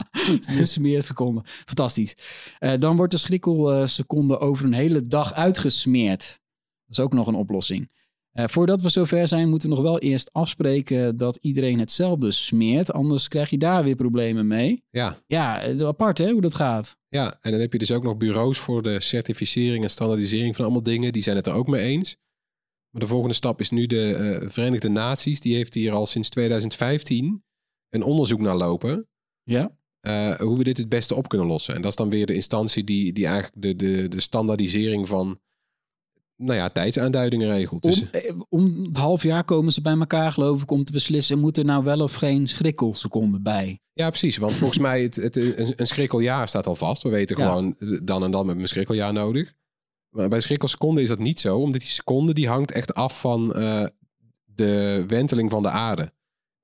[0.56, 1.42] de smeerseconde.
[1.44, 2.16] Fantastisch.
[2.58, 6.40] Eh, dan wordt de schrikkelseconde over een hele dag uitgesmeerd.
[6.86, 7.92] Dat is ook nog een oplossing.
[8.36, 12.92] Voordat we zover zijn, moeten we nog wel eerst afspreken dat iedereen hetzelfde smeert.
[12.92, 14.84] Anders krijg je daar weer problemen mee.
[14.90, 15.18] Ja.
[15.26, 16.96] Ja, het is apart hè, hoe dat gaat.
[17.08, 20.64] Ja, en dan heb je dus ook nog bureaus voor de certificering en standaardisering van
[20.64, 21.12] allemaal dingen.
[21.12, 22.16] Die zijn het er ook mee eens.
[22.94, 25.40] Maar de volgende stap is nu de eh, Verenigde Naties.
[25.40, 27.42] Die heeft hier al sinds 2015
[27.88, 29.08] een onderzoek naar lopen.
[29.42, 29.76] Ja.
[30.00, 31.74] eh, hoe we dit het beste op kunnen lossen.
[31.74, 35.40] En dat is dan weer de instantie die, die eigenlijk de, de, de standaardisering van
[36.36, 37.82] nou ja, tijdsaanduidingen regelt.
[37.82, 40.92] Dus, Om, eh, om het half jaar komen ze bij elkaar, geloof ik, om te
[40.92, 43.78] beslissen: moet er nou wel of geen schrikkelseconde bij?
[43.92, 44.36] ja, precies.
[44.36, 47.02] Want volgens mij het, het, een, een schrikkeljaar staat al vast.
[47.02, 47.46] We weten Ja.
[47.48, 49.52] gewoon dan en dan met mijn schrikkeljaar nodig.
[50.14, 51.58] Maar bij schrikkelseconde is dat niet zo.
[51.58, 53.86] Omdat die seconde die hangt echt af van eh,
[54.44, 56.12] de wenteling van de aarde.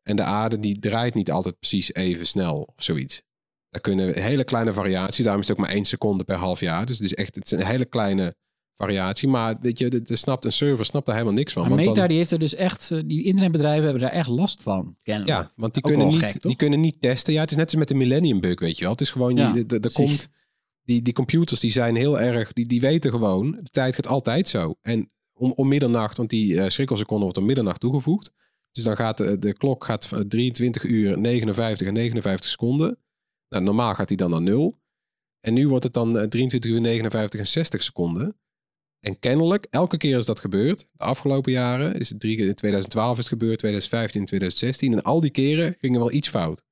[0.02, 3.22] En de aarde die draait niet altijd precies even snel of zoiets.
[3.70, 5.24] Daar kunnen hele kleine variaties.
[5.24, 6.86] Daarom is het ook maar één seconde per half jaar.
[6.86, 8.34] Dus het is echt het is een hele kleine
[8.76, 9.28] variatie.
[9.28, 11.62] Maar weet je, de, de snapt, een server snapt daar helemaal niks van.
[11.62, 14.28] Maar want Meta dan- die heeft er dus echt, eh, die internetbedrijven hebben daar echt
[14.28, 14.96] last van.
[15.02, 15.38] Kennelijk.
[15.38, 17.32] Ja, want die Ook kunnen, niet, gek, die kunnen niet testen.
[17.32, 18.92] Ja, het is net als met de Millennium Bug, weet je wel.
[18.92, 19.92] Het is gewoon, Ja, die, precies.
[19.94, 20.28] komt,
[20.82, 24.48] die, die computers die zijn heel erg, die, die weten gewoon, de tijd gaat altijd
[24.48, 24.74] zo.
[24.82, 28.32] En om, om middernacht, want die eh schrikkelseconde wordt om middernacht toegevoegd.
[28.72, 32.98] Dus dan gaat de, klok gaat van 23 uur 59 en 59 seconden.
[33.48, 34.78] Nou, normaal gaat die dan naar nul.
[35.40, 38.38] En nu wordt het dan eh, 23 uur 59 en 60 seconden.
[39.00, 40.78] En kennelijk, elke keer is dat gebeurd.
[40.92, 42.48] De afgelopen jaren is het drie keer.
[42.48, 44.92] In 2012 is het gebeurd, 2015, 2016.
[44.92, 46.64] En al die keren gingen wel iets fout.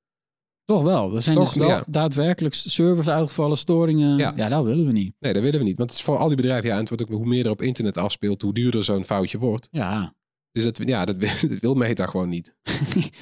[0.68, 1.14] Toch wel.
[1.14, 1.84] Er zijn Toch, dus wel ja.
[1.86, 4.18] daadwerkelijk servers uitgevallen, storingen.
[4.18, 4.32] Ja.
[4.36, 4.48] Ja.
[4.48, 5.14] dat willen we niet.
[5.18, 5.76] Nee, dat willen we niet.
[5.76, 7.50] Want het is voor al die bedrijven, ja, en het wordt ook hoe meer er
[7.50, 9.68] op internet afspeelt, hoe duurder zo'n foutje wordt.
[9.70, 10.14] Ja.
[10.52, 12.54] Dus dat, ja, dat, wil- dat wil Meta gewoon niet.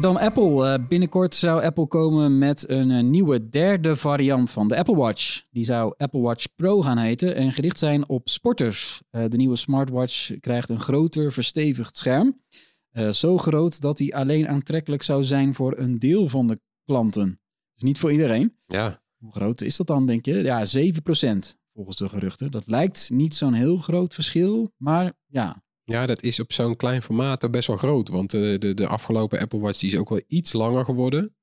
[0.00, 0.72] Dan Apple.
[0.72, 5.42] Eh, binnenkort zou Apple komen met een eh, nieuwe derde variant van de Apple Watch.
[5.50, 9.02] Die zou Apple Watch Pro gaan heten en gericht zijn op sporters.
[9.10, 12.40] Eh, de nieuwe smartwatch krijgt een groter verstevigd scherm.
[12.90, 17.40] Eh, zo groot dat hij alleen aantrekkelijk zou zijn voor een deel van de klanten.
[17.74, 18.56] Dus niet voor iedereen.
[18.66, 20.34] Ja, Hoe groot is dat dan, denk je?
[20.34, 22.50] Ja, 7% volgens de geruchten.
[22.50, 27.02] Dat lijkt niet zo'n heel groot verschil, maar ja, ja dat is op zo'n klein
[27.02, 28.08] formaat best wel groot.
[28.08, 31.34] Want eh, de, de afgelopen Apple Watch die is ook wel iets langer geworden.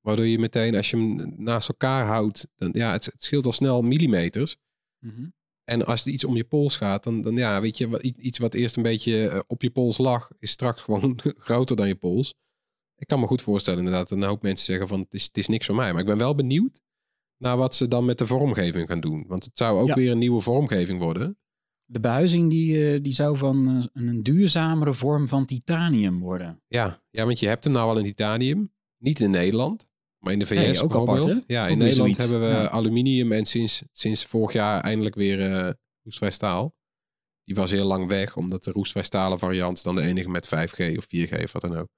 [0.00, 3.52] Waardoor je meteen, als je hem naast elkaar houdt, dan, ja, het, het scheelt al
[3.52, 4.56] snel millimeters.
[5.70, 8.54] En als er iets om je pols gaat, dan, dan ja, weet je, iets wat
[8.54, 12.34] eerst een beetje eh, op je pols lag, is straks gewoon groter dan je pols.
[12.96, 15.36] Ik kan me goed voorstellen inderdaad dat een hoop mensen zeggen van het is, het
[15.38, 15.92] is niks voor mij.
[15.92, 16.82] Maar ik ben wel benieuwd
[17.36, 19.24] naar wat ze dan met de vormgeving gaan doen.
[19.26, 19.94] Want het zou ook Ja.
[19.94, 21.38] weer een nieuwe vormgeving worden.
[21.84, 26.62] De behuizing die, eh, die zou van eh, een duurzamere vorm van titanium worden.
[26.68, 28.72] Ja, ja, want je hebt hem nou al in titanium.
[28.98, 29.88] Niet in Nederland,
[30.26, 31.44] maar in de VS ook apart, bijvoorbeeld.
[31.46, 31.54] hè?
[31.54, 32.18] ja, in Nederland zoiets.
[32.18, 32.68] hebben we Ja.
[32.68, 36.74] aluminium en sinds, sinds vorig jaar eindelijk weer eh roestvrij staal.
[37.44, 40.96] Die was heel lang weg, omdat de roestvrij stalen variant dan de enige met 5G
[40.96, 41.88] of 4G of wat dan ook.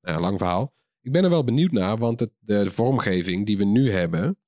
[0.00, 0.72] Nou, lang verhaal.
[1.00, 4.38] Ik ben er wel benieuwd naar, want het, de, de vormgeving die we nu hebben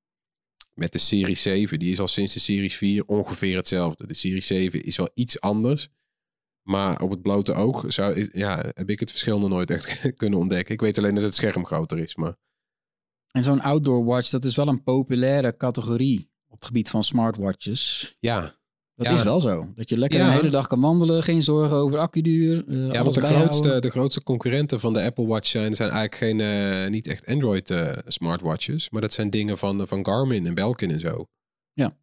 [0.73, 4.07] met de Serie 7, die is al sinds de Series 4 ongeveer hetzelfde.
[4.07, 5.87] De Serie 7 is wel iets anders.
[6.61, 10.39] Maar op het blote oog zou, ja, heb ik het verschil nog nooit echt kunnen
[10.39, 10.73] ontdekken.
[10.73, 12.15] Ik weet alleen dat het scherm groter is.
[12.15, 12.35] Maar
[13.31, 18.13] En zo'n outdoor watch, dat is wel een populaire categorie op het gebied van smartwatches.
[18.19, 18.57] ja,
[18.95, 19.13] Dat Ja.
[19.13, 19.71] is wel zo.
[19.75, 20.25] Dat je lekker Ja.
[20.27, 22.63] een hele dag kan wandelen, geen zorgen over accuduur.
[22.67, 26.15] eh, ja want de grootste, de grootste concurrenten van de Apple Watch zijn, zijn eigenlijk
[26.15, 28.89] geen, eh, niet echt Android eh, smartwatches.
[28.89, 31.25] Maar dat zijn dingen van, van Garmin en Belkin en zo.
[31.73, 31.97] Ja.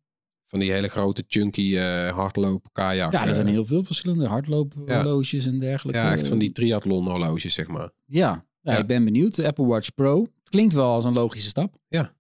[0.45, 1.77] Van die hele grote chunky
[2.11, 3.12] hardloop kajak.
[3.12, 6.01] Ja, er zijn heel veel verschillende hardloophorloges en dergelijke.
[6.01, 7.91] ja, echt van die triathlon horloges, zeg maar.
[8.05, 8.45] Ja.
[8.73, 8.79] Ja.
[8.79, 9.35] ik ben benieuwd.
[9.35, 10.21] De Apple Watch Pro.
[10.21, 11.75] Het klinkt wel als een logische stap.
[11.89, 12.14] Ja.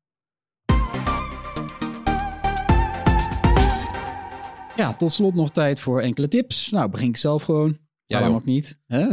[4.76, 6.70] Ja, tot slot nog tijd voor enkele tips.
[6.70, 7.78] Nou, begin ik zelf gewoon.
[8.06, 8.80] Ja, Waarom ook niet?
[8.86, 9.08] Hè?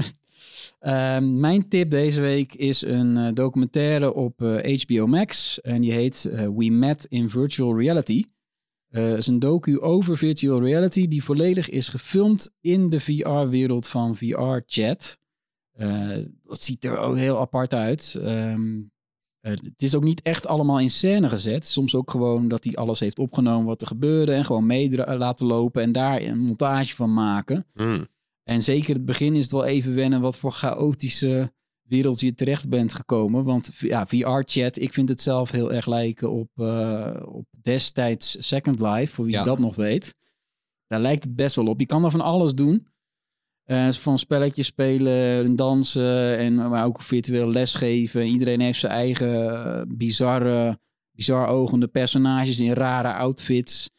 [0.80, 5.62] Ehm, mijn tip deze week is een eh, documentaire op eh, HBO Max.
[5.62, 8.24] En die heet eh, We Met in Virtual Reality.
[8.90, 14.16] Het is een docu over virtual reality die volledig is gefilmd in de VR-wereld van
[14.16, 15.20] VR-chat.
[15.74, 18.16] Eh, dat ziet er ook heel apart uit.
[18.22, 18.82] Ehm,
[19.40, 21.68] eh, het is ook niet echt allemaal in scène gezet.
[21.68, 25.46] Soms ook gewoon dat hij alles heeft opgenomen wat er gebeurde en gewoon mee laten
[25.46, 27.66] lopen en daar een montage van maken.
[27.74, 28.08] Hmm.
[28.44, 31.54] En zeker het begin is het wel even wennen wat voor chaotische
[31.88, 33.44] wereld je terecht bent gekomen.
[33.44, 38.80] Want ja, VR-chat, ik vind het zelf heel erg lijken op, eh, op destijds Second
[38.80, 39.44] Life, voor wie Ja.
[39.44, 40.16] dat nog weet.
[40.88, 41.80] Daar lijkt het best wel op.
[41.80, 42.88] Je kan er van alles doen.
[43.64, 48.26] Eh, van spelletjes spelen, dansen en maar ook virtueel lesgeven.
[48.26, 50.80] Iedereen heeft zijn eigen eh, bizarre,
[51.12, 53.90] bizar ogende personages in rare outfits.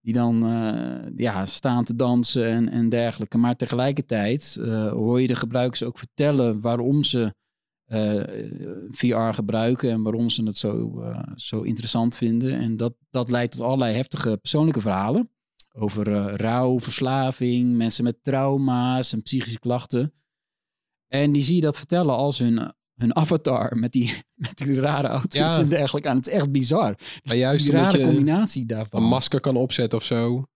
[0.00, 3.38] Die dan eh, ja, staan te dansen en, en dergelijke.
[3.38, 7.34] Maar tegelijkertijd eh, hoor je de gebruikers ook vertellen waarom ze
[7.92, 8.22] eh,
[8.90, 12.58] VR gebruiken en waarom ze het zo, eh, zo interessant vinden.
[12.58, 15.30] En dat, dat leidt tot allerlei heftige persoonlijke verhalen
[15.72, 20.12] over eh, rouw, verslaving, mensen met trauma's en psychische klachten.
[21.08, 25.08] En die zie je dat vertellen als hun, hun avatar met die, met die rare
[25.08, 25.58] outfits Ja.
[25.58, 26.16] en dergelijke aan.
[26.16, 26.98] Het is echt bizar.
[27.22, 29.02] Maar juist die rare combinatie daarvan.
[29.02, 30.46] een masker kan opzetten of zo,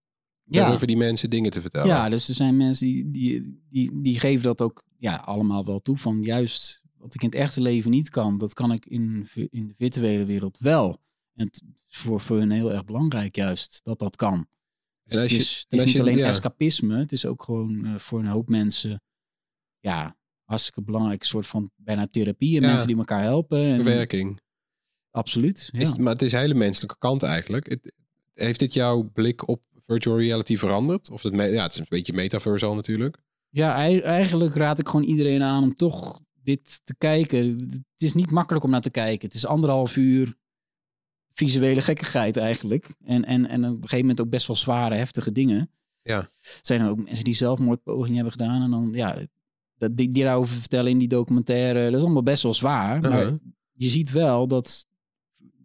[0.45, 0.69] ja.
[0.69, 1.87] durven die mensen dingen te vertellen.
[1.89, 5.79] Ja, dus er zijn mensen die, die, die, die geven dat ook ja, allemaal wel
[5.79, 5.99] toe.
[5.99, 9.67] Van juist wat ik in het echte leven niet kan, dat kan ik in, in
[9.67, 11.01] de virtuele wereld wel.
[11.35, 14.47] En het is voor, voor hun heel erg belangrijk juist dat dat kan.
[15.09, 16.27] Dus het je- is, het is niet je- alleen ja.
[16.27, 19.03] escapisme, het is ook gewoon eh, voor een hoop mensen
[19.79, 21.21] ja, hartstikke belangrijk.
[21.21, 22.69] Een soort van bijna therapie en Ja.
[22.69, 23.59] mensen die elkaar helpen.
[23.59, 24.41] En, Verwerking.
[25.11, 25.69] absoluut.
[25.73, 25.81] Ja.
[25.81, 27.69] Is, maar het is een hele menselijke kant eigenlijk.
[27.69, 27.93] Het-
[28.35, 31.11] heeft dit jouw blik op virtual reality veranderd?
[31.11, 33.19] Of het, ja, het is een beetje metaverse al natuurlijk.
[33.49, 37.57] Ja, ei- eigenlijk raad ik gewoon iedereen aan om toch dit te kijken.
[37.59, 39.27] Het is niet makkelijk om naar te kijken.
[39.27, 40.37] Het is anderhalf uur
[41.37, 42.95] visuele gekkigheid eigenlijk.
[43.05, 45.71] En, en, en op een gegeven moment ook best wel zware, heftige dingen.
[46.03, 46.29] Ja.
[46.63, 48.63] Zijn er ook mensen die zelfmoordpogingen hebben gedaan.
[48.63, 49.19] En dan, ja,
[49.79, 51.85] dat, die, die daarover vertellen in die documentaire.
[51.85, 53.01] Dat is allemaal best wel zwaar.
[53.01, 53.35] Maar Uh-huh.
[53.73, 54.87] je ziet wel dat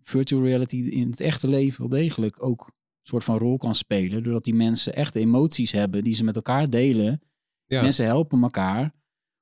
[0.02, 4.24] virtual reality in het echte leven wel degelijk ook een soort van rol kan spelen.
[4.24, 7.22] Doordat die mensen echt emoties hebben die ze met elkaar delen.
[7.66, 7.82] Ja.
[7.82, 8.94] Mensen helpen elkaar.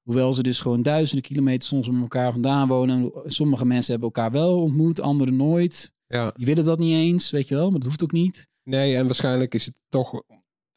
[0.02, 3.12] Hoewel ze dus gewoon duizenden kilometers soms met elkaar vandaan wonen.
[3.26, 5.92] Sommige mensen hebben elkaar wel ontmoet, anderen nooit.
[6.10, 6.32] Ja.
[6.36, 8.48] Die willen dat niet eens, weet je wel, maar dat hoeft ook niet.
[8.64, 10.24] Nee, en waarschijnlijk is het toch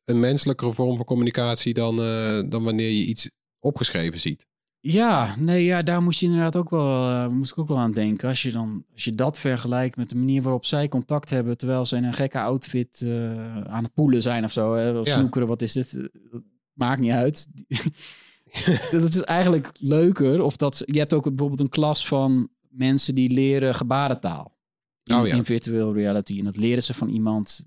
[0.04, 4.46] een menselijkere vorm van communicatie dan, eh, dan wanneer je iets opgeschreven ziet.
[4.80, 7.92] Ja, nee, ja, daar moest je inderdaad ook wel, eh, moest ik ook wel aan
[7.92, 8.28] denken.
[8.28, 11.86] Als je dan, als je dat vergelijkt met de manier waarop zij contact hebben, terwijl
[11.86, 15.12] ze in een gekke outfit eh, aan het poelen zijn of zo, hè, of Ja.
[15.18, 15.92] snoekeren, wat is dit?
[16.30, 17.46] Dat Maakt niet uit.
[18.90, 20.40] dat is eigenlijk leuker.
[20.42, 24.56] Of dat je hebt ook bijvoorbeeld een klas van mensen die leren gebarentaal
[25.04, 25.34] in, Oh ja.
[25.34, 27.64] in virtual reality, en dat leren ze van iemand.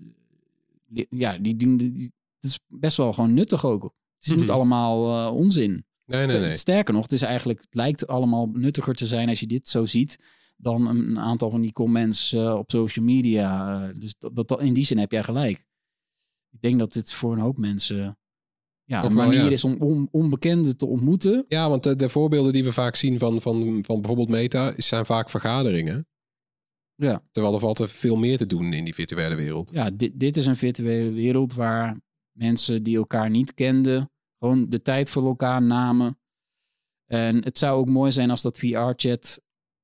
[1.10, 3.82] Ja, die, die- het is best wel gewoon nuttig ook.
[3.82, 4.52] Het is niet Mhm.
[4.52, 5.84] allemaal eh, onzin.
[6.04, 6.52] Nee, nee, nee.
[6.52, 9.86] Sterker nog, het is eigenlijk, het lijkt allemaal nuttiger te zijn als je dit zo
[9.86, 10.18] ziet
[10.56, 13.80] dan een, aantal van die comments eh, op social media.
[13.88, 15.64] Eh, dus dat, dat, in die zin heb jij gelijk.
[16.50, 18.18] Ik denk dat dit voor een hoop mensen
[18.84, 19.50] ja, een manier ja.
[19.50, 21.44] is om on, onbekenden te ontmoeten.
[21.48, 25.06] Ja, want de, de voorbeelden die we vaak zien van, van, van bijvoorbeeld Meta zijn
[25.06, 26.06] vaak vergaderingen.
[26.96, 27.22] Ja.
[27.32, 29.70] Terwijl er valt er veel meer te doen in die virtuele wereld.
[29.72, 32.00] Ja, dit, dit is een virtuele wereld waar
[32.32, 36.18] mensen die elkaar niet kenden, gewoon de tijd voor elkaar namen.
[37.06, 39.40] En het zou ook mooi zijn als dat VR-chat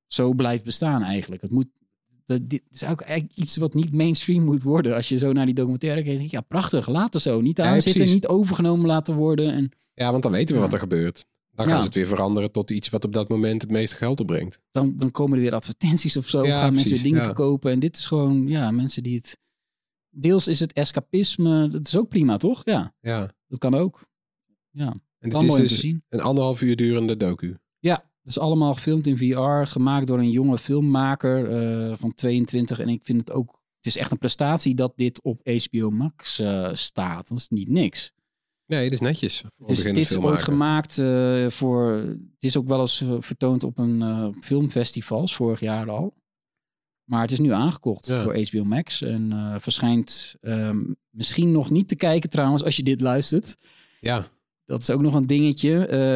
[0.07, 1.41] zo blijft bestaan eigenlijk.
[1.41, 1.67] Het moet,
[2.25, 4.95] dat, dit is ook eigenlijk iets wat niet mainstream moet worden.
[4.95, 7.41] Als je zo naar die documentaire kijkt, ja prachtig, laat het zo.
[7.41, 8.13] Niet Ja, precies.
[8.13, 9.53] niet overgenomen laten worden.
[9.53, 10.65] En Ja, want dan weten we Ja.
[10.65, 11.25] wat er gebeurt.
[11.55, 11.71] Dan Ja.
[11.71, 14.59] gaan ze het weer veranderen tot iets wat op dat moment het meeste geld opbrengt.
[14.71, 16.45] dan, dan komen er weer advertenties of zo.
[16.45, 17.25] Ja, gaan mensen weer dingen ja.
[17.25, 17.71] verkopen.
[17.71, 19.37] En dit is gewoon, ja, mensen die het...
[20.15, 22.61] Deels is het escapisme, dat is ook prima, toch?
[22.65, 23.31] Ja, Ja.
[23.47, 24.05] dat kan ook.
[24.69, 26.03] Ja, En dit is dus zien.
[26.09, 27.57] een anderhalf uur durende docu.
[27.79, 32.79] Ja, dat is allemaal gefilmd in VR, gemaakt door een jonge filmmaker eh, van 22.
[32.79, 33.47] En ik vind het ook,
[33.77, 37.27] het is echt een prestatie dat dit op HBO Max eh, staat.
[37.27, 38.11] Dat is niet niks.
[38.65, 39.43] Nee, dat is netjes.
[39.57, 43.77] Het is, is ooit gemaakt eh, voor, het is ook wel eens eh, vertoond op
[43.77, 46.13] een eh, filmfestivals, vorig jaar al.
[47.03, 48.23] Maar het is nu aangekocht Ja.
[48.23, 53.01] door HBO Max en verschijnt ehm, misschien nog niet te kijken trouwens als je dit
[53.01, 53.55] luistert.
[53.99, 54.27] Ja,
[54.65, 55.71] Dat is ook nog een dingetje.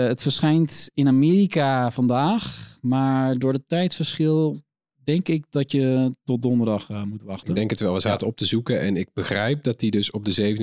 [0.08, 4.62] Het verschijnt in Amerika vandaag, maar door het tijdsverschil
[5.08, 7.50] denk ik dat je tot donderdag eh, moet wachten.
[7.50, 7.94] Ik denk het wel.
[7.94, 10.56] We zaten op te zoeken en ik begrijp dat die dus op de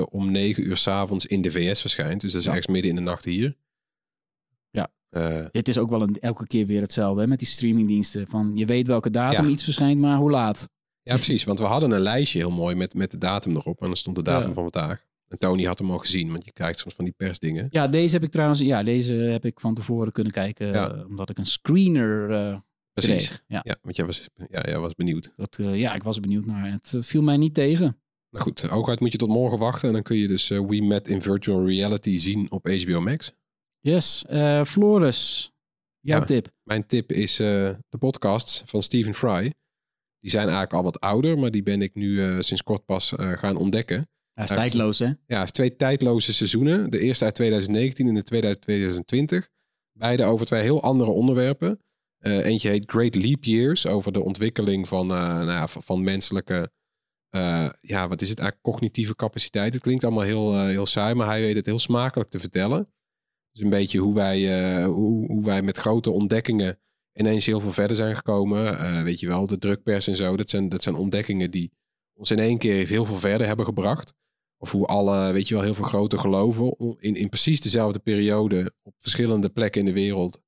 [0.00, 2.20] 27e om 9 uur s'avonds in de VS verschijnt.
[2.20, 2.52] Dus dat is Ja.
[2.54, 3.56] ergens midden in de nacht hier.
[4.70, 4.88] Ja.
[5.10, 8.26] Eh, Dit is ook wel een, elke keer weer hetzelfde hè, met die streamingdiensten.
[8.26, 9.50] Van, je weet welke datum Ja.
[9.50, 10.68] iets verschijnt, maar hoe laat.
[11.02, 11.44] ja, precies.
[11.44, 13.80] Want we hadden een lijstje heel mooi met, met de datum erop.
[13.80, 15.04] En dan stond de datum van vandaag.
[15.28, 17.66] En Tony had hem al gezien, want je krijgt soms van die persdingen.
[17.70, 20.74] Ja, deze heb ik trouwens ja, deze heb ik van tevoren kunnen kijken.
[20.74, 22.30] Eh, omdat ik een screener
[23.04, 23.26] Precies.
[23.28, 23.42] kreeg.
[23.46, 25.32] Ja, Ja, want jij was, ja, jij was benieuwd.
[25.36, 26.70] dat, eh, ja, ik was benieuwd naar.
[26.72, 28.00] Het eh, viel mij niet tegen.
[28.30, 29.88] Nou goed, hooguit moet je tot morgen wachten.
[29.88, 33.32] En dan kun je dus eh, We Met in Virtual Reality zien op HBO Max.
[33.80, 35.50] Yes, eh, Floris,
[36.00, 36.24] jouw Ja.
[36.24, 36.48] tip.
[36.62, 37.46] Mijn tip is eh,
[37.88, 39.52] de podcasts van Stephen Fry.
[40.20, 43.12] Die zijn eigenlijk al wat ouder, maar die ben ik nu eh, sinds kort pas
[43.16, 44.08] eh, gaan ontdekken.
[44.32, 45.06] Hij is tijdloos, hè?
[45.06, 46.90] Ja, hij heeft twee tijdloze seizoenen.
[46.90, 49.48] De eerste uit 2019 en de tweede uit 2020.
[49.92, 51.80] Beide over twee heel andere onderwerpen.
[52.26, 56.70] Eh, eentje heet Great Leap Years, over de ontwikkeling van, eh, nou ja, van, menselijke,
[57.28, 59.72] eh, ja, wat is het eigenlijk, cognitieve capaciteit.
[59.72, 62.92] Het klinkt allemaal heel, heel saai, maar hij weet het heel smakelijk te vertellen.
[63.52, 66.78] Dus een beetje hoe wij, hoe, hoe wij met grote ontdekkingen
[67.12, 69.04] ineens heel veel verder zijn gekomen.
[69.04, 71.72] Weet je wel, de drukpers en zo, dat zijn, dat zijn ontdekkingen die
[72.14, 74.14] ons in één keer heel veel verder hebben gebracht.
[74.56, 78.72] Of hoe alle, weet je wel, heel veel grote geloven in, in precies dezelfde periode
[78.82, 80.40] op verschillende plekken in de wereld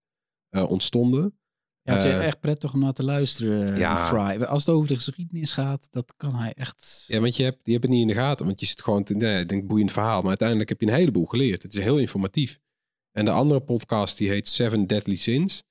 [0.51, 1.39] ontstonden.
[1.89, 3.77] Ja, het is Eh, echt prettig om naar te luisteren, ja.
[3.77, 4.07] ja.
[4.07, 4.43] Fry.
[4.45, 7.05] Als het over de geschiedenis gaat, dat kan hij echt...
[7.07, 8.47] Ja, want je hebt, die hebben het niet in de gaten.
[8.47, 10.21] Want je zit gewoon, te, nee, ik denk boeiend verhaal.
[10.21, 11.63] Maar uiteindelijk heb je een heleboel geleerd.
[11.63, 12.59] Het is heel informatief.
[13.13, 15.63] En de andere podcast die heet Seven Deadly Sins.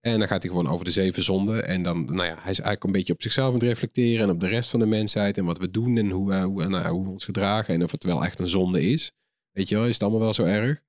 [0.00, 1.66] En dan gaat hij gewoon over de zeven zonden.
[1.66, 4.24] En dan, nou ja, hij is eigenlijk een beetje op zichzelf aan het reflecteren.
[4.24, 5.38] En op de rest van de mensheid.
[5.38, 7.74] En wat we doen en hoe, we- hoe, nou, hoe we ons gedragen.
[7.74, 9.12] En of het wel echt een zonde is.
[9.50, 10.80] Weet je wel, is het allemaal wel zo erg?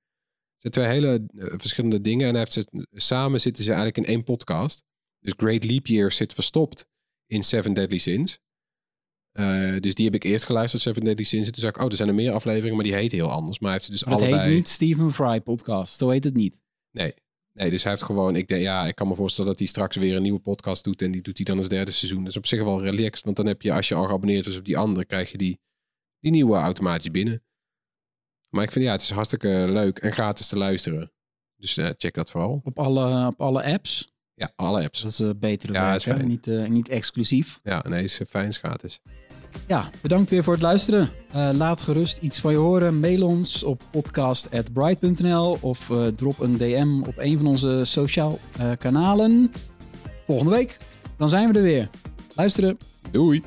[0.62, 2.26] Het zijn twee hele eh, verschillende dingen.
[2.26, 4.84] En hij heeft ze, samen zitten ze eigenlijk in één podcast.
[5.20, 6.86] Dus Great Leap Year zit verstopt
[7.26, 8.38] in Seven Deadly Sins.
[9.32, 11.46] Eh, dus die heb ik eerst geluisterd, Seven Deadly Sins.
[11.46, 13.58] En toen zei ik, oh, er zijn er meer afleveringen, maar die heet heel anders.
[13.58, 14.48] Maar hij heeft ze dus Dat allebei...
[14.48, 16.60] heet niet Stephen Fry podcast, zo heet het niet.
[16.90, 17.14] Nee.
[17.52, 18.36] nee, dus hij heeft gewoon...
[18.36, 21.02] Ik, denk, ja, ik kan me voorstellen dat hij straks weer een nieuwe podcast doet.
[21.02, 22.20] En die doet hij dan als derde seizoen.
[22.20, 23.24] Dat is op zich wel relaxed.
[23.24, 25.04] Want dan heb je, als je al geabonneerd is op die andere...
[25.04, 25.60] krijg je die,
[26.20, 27.42] die nieuwe automatisch binnen.
[28.52, 31.12] Maar ik vind, ja, het is hartstikke leuk en gratis te luisteren.
[31.56, 32.60] Dus eh, check dat vooral.
[32.64, 34.12] Op alle, op alle apps.
[34.34, 35.02] Ja, alle apps.
[35.02, 36.26] Dat is een betere Ja, werk, is.
[36.26, 37.58] Niet, eh, niet exclusief.
[37.62, 39.00] Ja, nee, is eh, fijn, is gratis.
[39.66, 41.10] Ja, bedankt weer voor het luisteren.
[41.30, 43.00] Eh, laat gerust iets van je horen.
[43.00, 48.70] Mail ons op podcast.bright.nl of eh, drop een DM op een van onze sociaal eh,
[48.78, 49.52] kanalen.
[50.26, 50.78] Volgende week,
[51.16, 51.88] dan zijn we er weer.
[52.34, 52.78] Luisteren.
[53.10, 53.42] Doei!